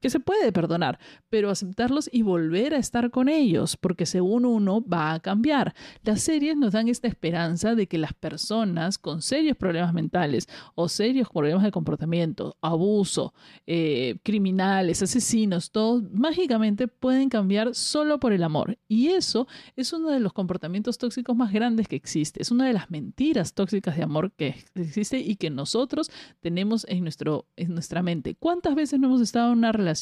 que 0.03 0.09
se 0.09 0.19
puede 0.19 0.51
perdonar, 0.51 0.99
pero 1.29 1.49
aceptarlos 1.49 2.09
y 2.11 2.23
volver 2.23 2.73
a 2.73 2.77
estar 2.77 3.09
con 3.09 3.29
ellos, 3.29 3.77
porque 3.77 4.05
según 4.05 4.43
uno 4.43 4.83
va 4.85 5.13
a 5.13 5.21
cambiar. 5.21 5.73
Las 6.03 6.19
series 6.19 6.57
nos 6.57 6.73
dan 6.73 6.89
esta 6.89 7.07
esperanza 7.07 7.73
de 7.73 7.87
que 7.87 7.97
las 7.97 8.11
personas 8.11 8.97
con 8.97 9.21
serios 9.21 9.55
problemas 9.55 9.93
mentales 9.93 10.49
o 10.75 10.89
serios 10.89 11.29
problemas 11.29 11.63
de 11.63 11.71
comportamiento, 11.71 12.57
abuso, 12.59 13.33
eh, 13.65 14.17
criminales, 14.23 15.01
asesinos, 15.01 15.71
todos 15.71 16.03
mágicamente 16.11 16.89
pueden 16.89 17.29
cambiar 17.29 17.73
solo 17.73 18.19
por 18.19 18.33
el 18.33 18.43
amor. 18.43 18.77
Y 18.89 19.07
eso 19.07 19.47
es 19.77 19.93
uno 19.93 20.09
de 20.09 20.19
los 20.19 20.33
comportamientos 20.33 20.97
tóxicos 20.97 21.33
más 21.33 21.53
grandes 21.53 21.87
que 21.87 21.95
existe. 21.95 22.41
Es 22.41 22.51
una 22.51 22.67
de 22.67 22.73
las 22.73 22.91
mentiras 22.91 23.53
tóxicas 23.53 23.95
de 23.95 24.03
amor 24.03 24.33
que 24.33 24.65
existe 24.75 25.19
y 25.19 25.37
que 25.37 25.49
nosotros 25.49 26.11
tenemos 26.41 26.85
en, 26.89 27.03
nuestro, 27.03 27.47
en 27.55 27.73
nuestra 27.73 28.03
mente. 28.03 28.35
¿Cuántas 28.35 28.75
veces 28.75 28.99
no 28.99 29.07
hemos 29.07 29.21
estado 29.21 29.53
en 29.53 29.59
una 29.59 29.71
relación 29.71 29.92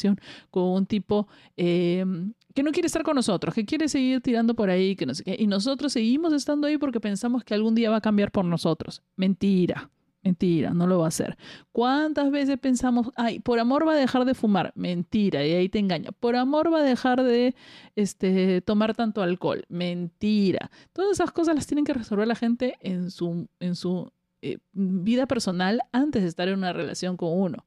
con 0.50 0.64
un 0.64 0.86
tipo 0.86 1.28
eh, 1.58 2.06
que 2.54 2.64
no 2.64 2.72
quiere 2.72 2.88
estar 2.88 3.04
con 3.04 3.16
nosotros, 3.16 3.54
que 3.54 3.66
quiere 3.66 3.88
seguir 3.88 4.22
tirando 4.22 4.56
por 4.56 4.70
ahí, 4.70 4.96
que 4.96 5.06
no 5.06 5.14
sé 5.14 5.24
qué, 5.24 5.36
y 5.38 5.48
nosotros 5.48 5.94
seguimos 5.94 6.34
estando 6.34 6.68
ahí 6.68 6.78
porque 6.78 7.00
pensamos 7.00 7.44
que 7.44 7.54
algún 7.54 7.76
día 7.76 7.90
va 7.90 7.98
a 7.98 8.02
cambiar 8.02 8.32
por 8.32 8.46
nosotros. 8.46 9.02
Mentira. 9.16 9.90
Mentira, 10.24 10.70
no 10.72 10.86
lo 10.86 11.00
va 11.00 11.06
a 11.06 11.08
hacer. 11.08 11.36
¿Cuántas 11.72 12.30
veces 12.30 12.60
pensamos, 12.60 13.10
ay, 13.16 13.40
por 13.40 13.60
amor 13.60 13.88
va 13.88 13.94
a 13.94 13.96
dejar 13.96 14.24
de 14.24 14.36
fumar? 14.36 14.72
Mentira, 14.76 15.44
y 15.44 15.54
ahí 15.54 15.68
te 15.68 15.80
engaña. 15.80 16.12
Por 16.12 16.36
amor 16.36 16.72
va 16.72 16.80
a 16.80 16.84
dejar 16.84 17.24
de 17.24 17.56
este, 17.96 18.62
tomar 18.62 18.94
tanto 18.94 19.24
alcohol? 19.24 19.66
Mentira. 19.68 20.70
Todas 20.94 21.14
esas 21.14 21.32
cosas 21.32 21.56
las 21.56 21.66
tienen 21.66 21.86
que 21.86 21.94
resolver 21.96 22.28
la 22.28 22.36
gente 22.36 22.78
en 22.82 23.10
su, 23.10 23.48
en 23.60 23.76
su 23.76 24.12
eh, 24.44 24.60
vida 24.74 25.26
personal 25.26 25.82
antes 25.92 26.22
de 26.22 26.28
estar 26.28 26.48
en 26.48 26.60
una 26.60 26.72
relación 26.72 27.18
con 27.18 27.30
uno. 27.32 27.66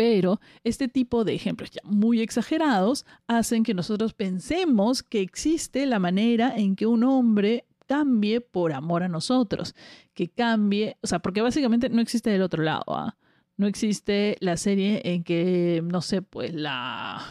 Pero 0.00 0.40
este 0.64 0.88
tipo 0.88 1.24
de 1.24 1.34
ejemplos 1.34 1.70
ya 1.70 1.82
muy 1.84 2.22
exagerados 2.22 3.04
hacen 3.26 3.64
que 3.64 3.74
nosotros 3.74 4.14
pensemos 4.14 5.02
que 5.02 5.20
existe 5.20 5.84
la 5.84 5.98
manera 5.98 6.56
en 6.56 6.74
que 6.74 6.86
un 6.86 7.04
hombre 7.04 7.66
cambie 7.86 8.40
por 8.40 8.72
amor 8.72 9.02
a 9.02 9.08
nosotros, 9.08 9.74
que 10.14 10.30
cambie, 10.30 10.96
o 11.02 11.06
sea, 11.06 11.18
porque 11.18 11.42
básicamente 11.42 11.90
no 11.90 12.00
existe 12.00 12.30
del 12.30 12.40
otro 12.40 12.62
lado, 12.62 12.84
¿ah? 12.88 13.18
No 13.58 13.66
existe 13.66 14.38
la 14.40 14.56
serie 14.56 15.02
en 15.04 15.22
que, 15.22 15.82
no 15.84 16.00
sé, 16.00 16.22
pues 16.22 16.54
la 16.54 17.22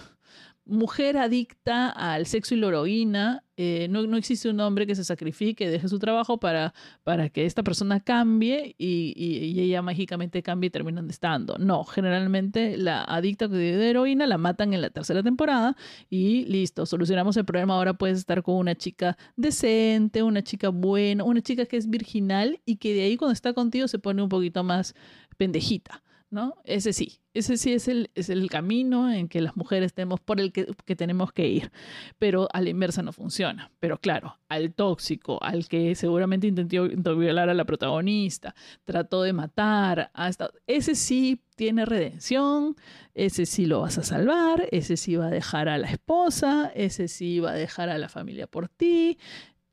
mujer 0.64 1.18
adicta 1.18 1.90
al 1.90 2.28
sexo 2.28 2.54
y 2.54 2.60
la 2.60 2.68
heroína, 2.68 3.44
eh, 3.62 3.90
no, 3.90 4.08
no, 4.08 4.16
existe 4.16 4.50
un 4.50 4.58
hombre 4.62 4.88
que 4.88 4.96
se 4.96 5.04
sacrifique, 5.04 5.70
deje 5.70 5.90
su 5.90 6.00
trabajo 6.00 6.40
para, 6.40 6.74
para 7.04 7.28
que 7.28 7.46
esta 7.46 7.62
persona 7.62 8.00
cambie 8.00 8.74
y, 8.78 9.14
y, 9.18 9.60
ella 9.60 9.82
mágicamente 9.82 10.42
cambie 10.42 10.70
y 10.70 10.72
terminan 10.72 11.10
estando. 11.10 11.58
No, 11.58 11.84
generalmente 11.84 12.78
la 12.78 13.04
adicta 13.04 13.50
de 13.50 13.90
heroína 13.90 14.28
la 14.28 14.38
matan 14.38 14.74
en 14.74 14.80
la 14.80 14.90
tercera 14.92 15.24
temporada 15.24 15.76
y 16.10 16.46
listo, 16.46 16.86
solucionamos 16.86 17.36
el 17.36 17.44
problema. 17.44 17.76
Ahora 17.76 17.96
puedes 17.96 18.20
estar 18.20 18.44
con 18.44 18.56
una 18.56 18.76
chica 18.76 19.18
decente, 19.36 20.24
una 20.24 20.42
chica 20.42 20.70
buena, 20.70 21.26
una 21.26 21.42
chica 21.42 21.66
que 21.66 21.76
es 21.76 21.90
virginal 21.90 22.62
y 22.64 22.78
que 22.78 22.94
de 22.94 23.02
ahí 23.02 23.18
cuando 23.18 23.34
está 23.34 23.52
contigo 23.52 23.90
se 23.90 24.00
pone 24.00 24.22
un 24.24 24.30
poquito 24.30 24.64
más 24.64 24.96
pendejita. 25.36 26.02
¿No? 26.32 26.56
Ese 26.64 26.94
sí, 26.94 27.20
ese 27.34 27.58
sí 27.58 27.74
es 27.74 27.88
el, 27.88 28.12
es 28.14 28.30
el 28.30 28.50
camino 28.50 29.12
en 29.12 29.28
que 29.28 29.42
las 29.42 29.56
mujeres 29.56 29.94
tenemos 29.94 30.20
por 30.20 30.40
el 30.40 30.52
que, 30.52 30.66
tenemos 30.96 31.32
que 31.32 31.48
ir, 31.48 31.72
pero 32.20 32.48
a 32.54 32.62
la 32.62 32.70
inversa 32.70 33.02
no 33.02 33.14
funciona. 33.14 33.72
Pero 33.80 34.00
claro, 34.00 34.38
al 34.48 34.74
tóxico, 34.74 35.42
al 35.42 35.68
que 35.68 35.96
seguramente 35.96 36.48
intentó, 36.48 37.16
violar 37.16 37.50
a 37.50 37.54
la 37.54 37.66
protagonista, 37.66 38.54
trató 38.84 39.24
de 39.24 39.34
matar, 39.34 40.12
hasta, 40.14 40.52
ese 40.68 40.96
sí 40.96 41.42
tiene 41.56 41.86
redención, 41.86 42.76
ese 43.16 43.46
sí 43.46 43.66
lo 43.66 43.82
vas 43.82 43.98
a 43.98 44.04
salvar, 44.04 44.68
ese 44.72 44.98
sí 44.98 45.16
va 45.16 45.28
a 45.28 45.32
dejar 45.32 45.68
a 45.68 45.78
la 45.78 45.90
esposa, 45.90 46.72
ese 46.76 47.08
sí 47.08 47.40
va 47.40 47.52
a 47.52 47.56
dejar 47.56 47.90
a 47.90 47.98
la 47.98 48.10
familia 48.10 48.48
por 48.48 48.70
ti, 48.70 49.18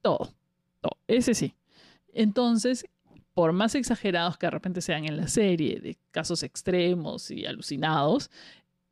todo, 0.00 0.32
todo, 0.80 0.98
ese 1.06 1.34
sí. 1.34 1.54
Entonces, 2.12 2.86
por 3.36 3.52
más 3.52 3.74
exagerados 3.74 4.38
que 4.38 4.46
de 4.46 4.50
repente 4.50 4.80
sean 4.80 5.04
en 5.04 5.18
la 5.18 5.28
serie, 5.28 5.78
de 5.78 5.98
casos 6.10 6.42
extremos 6.42 7.30
y 7.30 7.44
alucinados, 7.44 8.30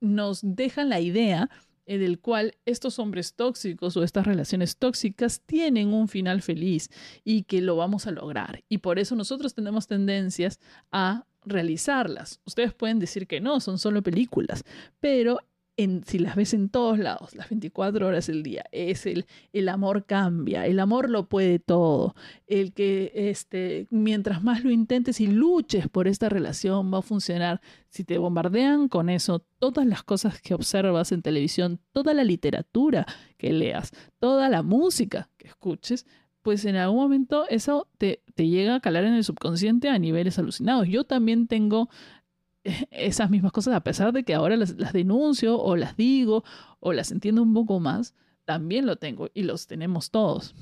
nos 0.01 0.41
dejan 0.43 0.91
la 0.91 1.01
idea 1.01 1.49
en 1.87 2.03
el 2.03 2.21
cual 2.21 2.55
estos 2.67 2.99
hombres 2.99 3.37
tóxicos 3.37 3.97
o 3.97 4.03
estas 4.03 4.27
relaciones 4.27 4.77
tóxicas 4.77 5.41
tienen 5.47 5.95
un 5.95 6.09
final 6.09 6.43
feliz 6.43 6.91
y 7.25 7.45
que 7.45 7.63
lo 7.63 7.77
vamos 7.77 8.07
a 8.07 8.11
lograr. 8.11 8.63
Y 8.69 8.79
por 8.79 8.99
eso 8.99 9.17
nosotros 9.17 9.55
tenemos 9.55 9.87
tendencias 9.87 10.61
a 10.93 11.25
realizarlas. 11.47 12.43
Ustedes 12.45 12.75
pueden 12.75 12.99
decir 12.99 13.27
que 13.27 13.41
no, 13.41 13.61
son 13.61 13.79
solo 13.79 14.03
películas, 14.03 14.63
pero 15.01 15.39
si 15.77 16.19
las 16.19 16.37
ves 16.37 16.55
en 16.55 16.69
todos 16.69 16.99
lados, 16.99 17.35
las 17.35 17.49
24 17.49 18.07
horas 18.07 18.29
del 18.29 18.43
día, 18.43 18.65
es 18.71 19.07
el, 19.07 19.27
el 19.53 19.69
amor 19.69 20.07
cambia, 20.07 20.67
el 20.67 20.79
amor 20.79 21.11
lo 21.11 21.29
puede 21.29 21.59
todo, 21.59 22.15
el 22.47 22.73
que 22.73 23.11
este, 23.15 23.89
mientras 23.91 24.43
más 24.43 24.63
lo 24.63 24.71
intentes 24.71 25.21
y 25.21 25.27
luches 25.27 25.89
por 25.89 26.07
esta 26.07 26.29
relación 26.29 26.93
va 26.93 26.99
a 26.99 27.03
funcionar. 27.03 27.61
Si 27.89 28.05
te 28.05 28.19
bombardean 28.19 28.89
con 28.89 29.09
eso, 29.09 29.45
todas 29.59 29.87
las 29.87 30.03
cosas 30.03 30.41
que 30.41 30.55
observas 30.55 31.11
en 31.13 31.23
televisión, 31.23 31.81
toda 31.93 32.15
la 32.15 32.25
literatura 32.25 33.07
que 33.37 33.53
leas, 33.53 33.91
toda 34.19 34.49
la 34.49 34.63
música 34.63 35.31
que 35.37 35.49
escuches, 35.49 36.07
pues 36.43 36.67
en 36.67 36.77
algún 36.77 36.99
momento 36.99 37.47
eso 37.49 37.89
te, 37.97 38.23
te 38.35 38.47
llega 38.47 38.75
a 38.77 38.81
calar 38.81 39.05
en 39.05 39.15
el 39.15 39.25
subconsciente 39.25 39.89
a 39.89 39.99
niveles 39.99 40.39
alucinados. 40.39 40.87
Yo 40.87 41.05
también 41.05 41.47
tengo 41.49 41.89
esas 42.91 43.31
mismas 43.31 43.53
cosas, 43.53 43.75
a 43.75 43.81
pesar 43.81 44.13
de 44.13 44.25
que 44.25 44.35
ahora 44.35 44.57
las, 44.57 44.77
denuncio 44.93 45.59
o 45.59 45.77
las 45.77 45.97
digo 45.97 46.45
o 46.81 46.93
las 46.93 47.13
entiendo 47.13 47.43
un 47.43 47.55
poco 47.55 47.81
más, 47.81 48.15
también 48.45 48.87
lo 48.87 48.97
tengo 48.97 49.29
y 49.35 49.43
los 49.43 49.67
tenemos 49.67 50.11
todos. 50.11 50.55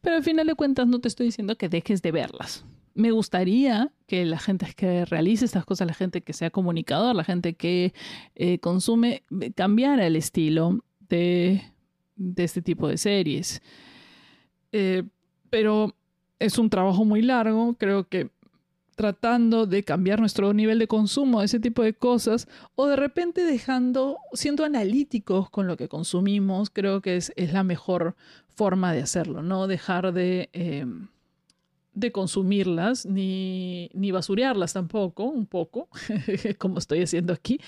Pero 0.00 0.16
al 0.16 0.22
final 0.22 0.46
de 0.46 0.54
cuentas 0.54 0.86
no 0.86 1.00
te 1.00 1.08
estoy 1.08 1.26
diciendo 1.26 1.56
que 1.56 1.68
dejes 1.68 2.02
de 2.02 2.12
verlas. 2.12 2.64
Me 2.94 3.10
gustaría 3.10 3.92
que 4.06 4.24
la 4.24 4.38
gente 4.38 4.66
que 4.74 5.04
realice 5.04 5.44
estas 5.44 5.64
cosas, 5.64 5.86
la 5.86 5.94
gente 5.94 6.22
que 6.22 6.32
sea 6.32 6.50
comunicador, 6.50 7.14
la 7.14 7.24
gente 7.24 7.54
que 7.54 7.92
eh, 8.34 8.58
consume, 8.58 9.22
cambiara 9.54 10.06
el 10.06 10.16
estilo 10.16 10.82
de, 11.08 11.62
este 12.36 12.62
tipo 12.62 12.88
de 12.88 12.96
series. 12.96 13.60
Eh, 14.72 15.02
pero 15.50 15.94
es 16.38 16.58
un 16.58 16.70
trabajo 16.70 17.04
muy 17.04 17.22
largo, 17.22 17.74
creo 17.74 18.08
que 18.08 18.30
tratando 18.96 19.66
de 19.66 19.84
cambiar 19.84 20.20
nuestro 20.20 20.52
nivel 20.54 20.78
de 20.78 20.88
consumo, 20.88 21.42
ese 21.42 21.60
tipo 21.60 21.82
de 21.82 21.92
cosas, 21.92 22.48
o 22.74 22.86
de 22.86 22.96
repente 22.96 23.44
dejando, 23.44 24.16
siendo 24.32 24.64
analíticos 24.64 25.50
con 25.50 25.66
lo 25.66 25.76
que 25.76 25.88
consumimos, 25.88 26.70
creo 26.70 27.02
que 27.02 27.16
es, 27.16 27.32
la 27.36 27.62
mejor 27.62 28.16
forma 28.48 28.92
de 28.92 29.02
hacerlo, 29.02 29.42
no 29.42 29.66
dejar 29.66 30.14
de, 30.14 30.48
em, 30.54 31.08
de 31.92 32.10
consumirlas 32.10 33.04
ni, 33.04 33.90
ni 33.92 34.10
basurearlas 34.12 34.72
tampoco, 34.72 35.24
un 35.24 35.46
poco, 35.46 35.88
como 36.58 36.78
estoy 36.78 37.02
haciendo 37.02 37.34
aquí, 37.34 37.60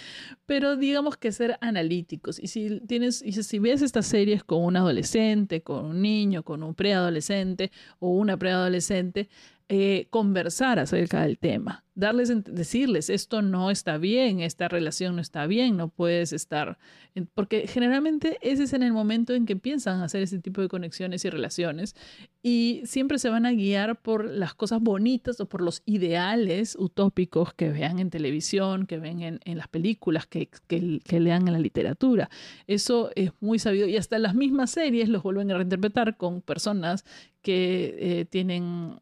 pero 0.48 0.76
digamos 0.76 1.18
que 1.18 1.30
ser 1.30 1.58
analíticos. 1.60 2.38
Y 2.40 2.46
si 2.46 2.80
tienes, 2.80 3.20
y 3.20 3.32
si 3.32 3.58
ves 3.58 3.82
estas 3.82 4.06
series 4.06 4.42
con 4.42 4.64
un 4.64 4.78
adolescente, 4.78 5.60
con 5.62 5.84
un 5.84 6.00
niño, 6.00 6.42
con 6.42 6.62
un 6.62 6.74
preadolescente 6.74 7.70
o 7.98 8.12
una 8.12 8.38
preadolescente, 8.38 9.28
eh, 9.70 10.06
conversar 10.08 10.78
acerca 10.78 11.20
del 11.20 11.36
tema, 11.36 11.84
darles, 11.94 12.32
decirles, 12.46 13.10
esto 13.10 13.42
no 13.42 13.70
está 13.70 13.98
bien, 13.98 14.40
esta 14.40 14.66
relación 14.66 15.16
no 15.16 15.20
está 15.20 15.46
bien, 15.46 15.76
no 15.76 15.88
puedes 15.90 16.32
estar, 16.32 16.78
porque 17.34 17.66
generalmente 17.66 18.38
ese 18.40 18.62
es 18.62 18.72
en 18.72 18.82
el 18.82 18.94
momento 18.94 19.34
en 19.34 19.44
que 19.44 19.56
piensan 19.56 20.00
hacer 20.00 20.22
ese 20.22 20.38
tipo 20.38 20.62
de 20.62 20.68
conexiones 20.68 21.22
y 21.26 21.28
relaciones 21.28 21.96
y 22.42 22.80
siempre 22.86 23.18
se 23.18 23.28
van 23.28 23.44
a 23.44 23.52
guiar 23.52 24.00
por 24.00 24.24
las 24.24 24.54
cosas 24.54 24.80
bonitas 24.80 25.38
o 25.38 25.46
por 25.50 25.60
los 25.60 25.82
ideales 25.84 26.74
utópicos 26.78 27.52
que 27.52 27.68
vean 27.68 27.98
en 27.98 28.08
televisión, 28.08 28.86
que 28.86 28.98
ven 28.98 29.20
en, 29.20 29.58
las 29.58 29.68
películas, 29.68 30.26
que, 30.26 30.37
que, 30.46 31.00
lean 31.18 31.46
en 31.46 31.52
la 31.52 31.58
literatura. 31.58 32.30
Eso 32.66 33.10
es 33.16 33.32
muy 33.40 33.58
sabido 33.58 33.88
y 33.88 33.96
hasta 33.96 34.18
las 34.18 34.34
mismas 34.34 34.70
series 34.70 35.08
los 35.08 35.22
vuelven 35.22 35.50
a 35.50 35.56
reinterpretar 35.56 36.16
con 36.16 36.40
personas 36.40 37.04
que 37.42 37.96
eh, 37.98 38.24
tienen, 38.24 38.98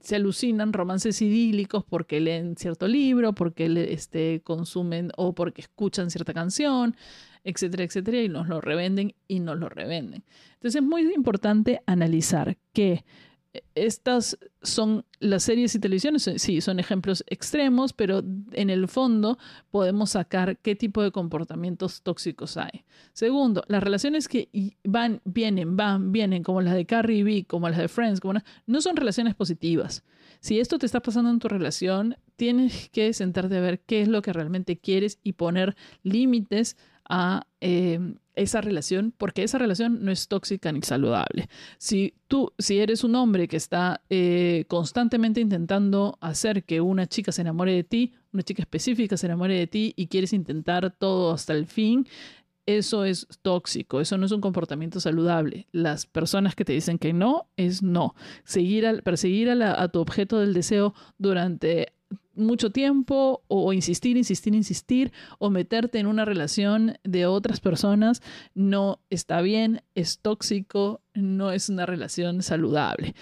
se 0.00 0.16
alucinan 0.16 0.72
romances 0.72 1.20
idílicos 1.22 1.84
porque 1.84 2.20
leen 2.20 2.56
cierto 2.56 2.88
libro, 2.88 3.34
porque 3.34 3.66
este, 3.92 4.40
consumen 4.42 5.10
o 5.16 5.34
porque 5.34 5.62
escuchan 5.62 6.10
cierta 6.10 6.32
canción, 6.32 6.96
etcétera, 7.44 7.84
etcétera, 7.84 8.22
y 8.22 8.28
nos 8.28 8.48
lo 8.48 8.60
revenden 8.60 9.14
y 9.28 9.40
nos 9.40 9.58
lo 9.58 9.68
revenden. 9.68 10.24
Entonces 10.54 10.80
es 10.80 10.86
muy 10.86 11.02
importante 11.12 11.82
analizar 11.86 12.56
que 12.72 13.04
estas 13.74 14.38
son 14.62 15.04
las 15.20 15.42
series 15.42 15.74
y 15.74 15.78
televisiones, 15.78 16.30
sí, 16.36 16.60
son 16.60 16.78
ejemplos 16.78 17.22
extremos, 17.28 17.92
pero 17.92 18.22
en 18.52 18.70
el 18.70 18.88
fondo 18.88 19.38
podemos 19.70 20.10
sacar 20.10 20.58
qué 20.58 20.74
tipo 20.74 21.02
de 21.02 21.10
comportamientos 21.10 22.02
tóxicos 22.02 22.56
hay. 22.56 22.84
Segundo, 23.12 23.62
las 23.68 23.82
relaciones 23.82 24.28
que 24.28 24.48
van, 24.84 25.20
vienen, 25.24 25.76
van, 25.76 26.12
vienen, 26.12 26.42
como 26.42 26.62
las 26.62 26.74
de 26.74 26.86
Carrie 26.86 27.24
B, 27.24 27.44
como 27.46 27.68
las 27.68 27.78
de 27.78 27.88
Friends, 27.88 28.20
como 28.20 28.40
no 28.66 28.80
son 28.80 28.96
relaciones 28.96 29.34
positivas. 29.34 30.02
Si 30.40 30.58
esto 30.58 30.78
te 30.78 30.86
está 30.86 31.00
pasando 31.00 31.30
en 31.30 31.38
tu 31.38 31.48
relación, 31.48 32.16
tienes 32.36 32.88
que 32.88 33.12
sentarte 33.12 33.56
a 33.56 33.60
ver 33.60 33.80
qué 33.80 34.02
es 34.02 34.08
lo 34.08 34.22
que 34.22 34.32
realmente 34.32 34.78
quieres 34.78 35.18
y 35.22 35.34
poner 35.34 35.76
límites 36.02 36.76
a 37.08 37.46
eh, 37.60 38.14
esa 38.34 38.60
relación, 38.60 39.12
porque 39.16 39.42
esa 39.42 39.58
relación 39.58 40.04
no 40.04 40.10
es 40.10 40.28
tóxica 40.28 40.72
ni 40.72 40.82
saludable. 40.82 41.48
Si 41.78 42.14
tú, 42.28 42.52
si 42.58 42.78
eres 42.78 43.04
un 43.04 43.14
hombre 43.14 43.48
que 43.48 43.56
está 43.56 44.02
eh, 44.10 44.64
constantemente 44.68 45.40
intentando 45.40 46.18
hacer 46.20 46.64
que 46.64 46.80
una 46.80 47.06
chica 47.06 47.32
se 47.32 47.42
enamore 47.42 47.72
de 47.72 47.84
ti, 47.84 48.12
una 48.32 48.42
chica 48.42 48.62
específica 48.62 49.16
se 49.16 49.26
enamore 49.26 49.58
de 49.58 49.66
ti 49.66 49.92
y 49.96 50.06
quieres 50.06 50.32
intentar 50.32 50.94
todo 50.98 51.32
hasta 51.32 51.52
el 51.52 51.66
fin, 51.66 52.06
eso 52.64 53.04
es 53.04 53.26
tóxico, 53.42 54.00
eso 54.00 54.16
no 54.16 54.26
es 54.26 54.32
un 54.32 54.40
comportamiento 54.40 55.00
saludable. 55.00 55.66
Las 55.72 56.06
personas 56.06 56.54
que 56.54 56.64
te 56.64 56.72
dicen 56.72 56.98
que 56.98 57.12
no, 57.12 57.48
es 57.56 57.82
no. 57.82 58.14
Seguir 58.44 59.02
perseguir 59.02 59.50
a, 59.50 59.82
a 59.82 59.88
tu 59.88 60.00
objeto 60.00 60.38
del 60.38 60.54
deseo 60.54 60.94
durante 61.18 61.92
mucho 62.34 62.70
tiempo 62.70 63.42
o, 63.48 63.72
insistir, 63.72 64.16
insistir, 64.16 64.54
insistir 64.54 65.12
o 65.38 65.50
meterte 65.50 65.98
en 65.98 66.06
una 66.06 66.24
relación 66.24 66.98
de 67.04 67.26
otras 67.26 67.60
personas 67.60 68.22
no 68.54 69.00
está 69.10 69.40
bien, 69.40 69.82
es 69.94 70.18
tóxico, 70.20 71.00
no 71.14 71.52
es 71.52 71.68
una 71.68 71.86
relación 71.86 72.42
saludable. 72.42 73.14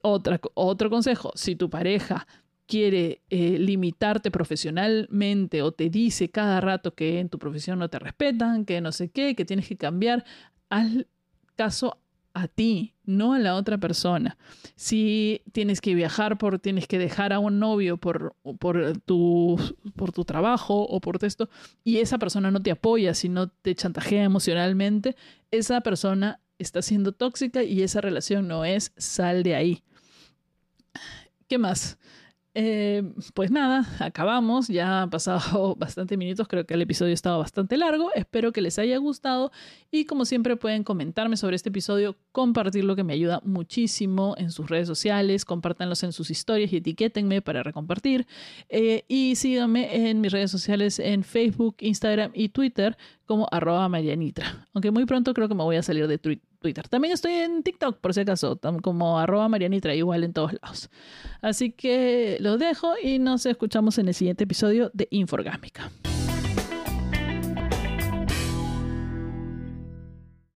Otra, 0.00 0.40
otro 0.54 0.90
consejo, 0.90 1.32
si 1.34 1.56
tu 1.56 1.70
pareja 1.70 2.26
quiere 2.66 3.22
eh, 3.30 3.58
limitarte 3.58 4.30
profesionalmente 4.30 5.62
o 5.62 5.72
te 5.72 5.88
dice 5.88 6.30
cada 6.30 6.60
rato 6.60 6.94
que 6.94 7.18
en 7.18 7.30
tu 7.30 7.38
profesión 7.38 7.78
no 7.78 7.88
te 7.88 7.98
respetan, 7.98 8.64
que 8.66 8.80
no 8.80 8.92
sé 8.92 9.08
qué, 9.08 9.34
que 9.34 9.46
tienes 9.46 9.66
que 9.66 9.76
cambiar, 9.76 10.24
haz 10.68 11.06
caso 11.56 11.98
a 12.42 12.48
ti, 12.48 12.94
no 13.04 13.32
a 13.32 13.38
la 13.38 13.54
otra 13.54 13.78
persona. 13.78 14.36
Si 14.76 15.42
tienes 15.52 15.80
que 15.80 15.94
viajar, 15.94 16.38
por, 16.38 16.58
tienes 16.58 16.86
que 16.86 16.98
dejar 16.98 17.32
a 17.32 17.38
un 17.38 17.58
novio 17.58 17.96
por, 17.96 18.36
por, 18.58 18.98
tu, 19.00 19.58
por 19.96 20.12
tu 20.12 20.24
trabajo 20.24 20.82
o 20.82 21.00
por 21.00 21.22
esto, 21.24 21.48
y 21.84 21.98
esa 21.98 22.18
persona 22.18 22.50
no 22.50 22.62
te 22.62 22.70
apoya, 22.70 23.14
si 23.14 23.28
no 23.28 23.48
te 23.48 23.74
chantajea 23.74 24.24
emocionalmente, 24.24 25.16
esa 25.50 25.80
persona 25.80 26.40
está 26.58 26.82
siendo 26.82 27.12
tóxica 27.12 27.62
y 27.62 27.82
esa 27.82 28.00
relación 28.00 28.48
no 28.48 28.64
es, 28.64 28.92
sal 28.96 29.42
de 29.42 29.54
ahí. 29.54 29.82
¿Qué 31.48 31.58
más? 31.58 31.98
Eh, 32.60 33.04
pues 33.34 33.52
nada, 33.52 33.86
acabamos. 34.00 34.66
Ya 34.66 35.02
han 35.02 35.10
pasado 35.10 35.76
bastantes 35.78 36.18
minutos. 36.18 36.48
Creo 36.48 36.66
que 36.66 36.74
el 36.74 36.82
episodio 36.82 37.14
estaba 37.14 37.36
bastante 37.36 37.76
largo. 37.76 38.10
Espero 38.16 38.50
que 38.50 38.60
les 38.60 38.80
haya 38.80 38.96
gustado. 38.98 39.52
Y 39.92 40.06
como 40.06 40.24
siempre, 40.24 40.56
pueden 40.56 40.82
comentarme 40.82 41.36
sobre 41.36 41.54
este 41.54 41.68
episodio, 41.68 42.16
compartirlo, 42.32 42.96
que 42.96 43.04
me 43.04 43.12
ayuda 43.12 43.40
muchísimo 43.44 44.34
en 44.38 44.50
sus 44.50 44.68
redes 44.68 44.88
sociales. 44.88 45.44
Compártanlos 45.44 46.02
en 46.02 46.10
sus 46.12 46.32
historias 46.32 46.72
y 46.72 46.78
etiquétenme 46.78 47.42
para 47.42 47.62
recompartir. 47.62 48.26
Eh, 48.68 49.04
y 49.06 49.36
síganme 49.36 50.08
en 50.08 50.20
mis 50.20 50.32
redes 50.32 50.50
sociales 50.50 50.98
en 50.98 51.22
Facebook, 51.22 51.76
Instagram 51.78 52.32
y 52.34 52.48
Twitter 52.48 52.98
como 53.24 53.46
arroba 53.52 53.88
Marianitra. 53.88 54.66
Aunque 54.74 54.90
muy 54.90 55.04
pronto 55.04 55.32
creo 55.32 55.46
que 55.46 55.54
me 55.54 55.62
voy 55.62 55.76
a 55.76 55.82
salir 55.84 56.08
de 56.08 56.18
Twitter. 56.58 56.88
También 56.88 57.14
estoy 57.14 57.32
en 57.32 57.62
TikTok, 57.62 57.98
por 57.98 58.14
si 58.14 58.20
acaso, 58.20 58.58
como 58.82 59.18
arroba 59.18 59.48
Marianitra, 59.48 59.94
igual 59.94 60.24
en 60.24 60.32
todos 60.32 60.52
lados. 60.60 60.90
Así 61.40 61.70
que 61.72 62.38
lo 62.40 62.58
dejo 62.58 62.94
y 63.02 63.18
nos 63.18 63.46
escuchamos 63.46 63.98
en 63.98 64.08
el 64.08 64.14
siguiente 64.14 64.44
episodio 64.44 64.90
de 64.94 65.08
Inforgámica. 65.10 65.90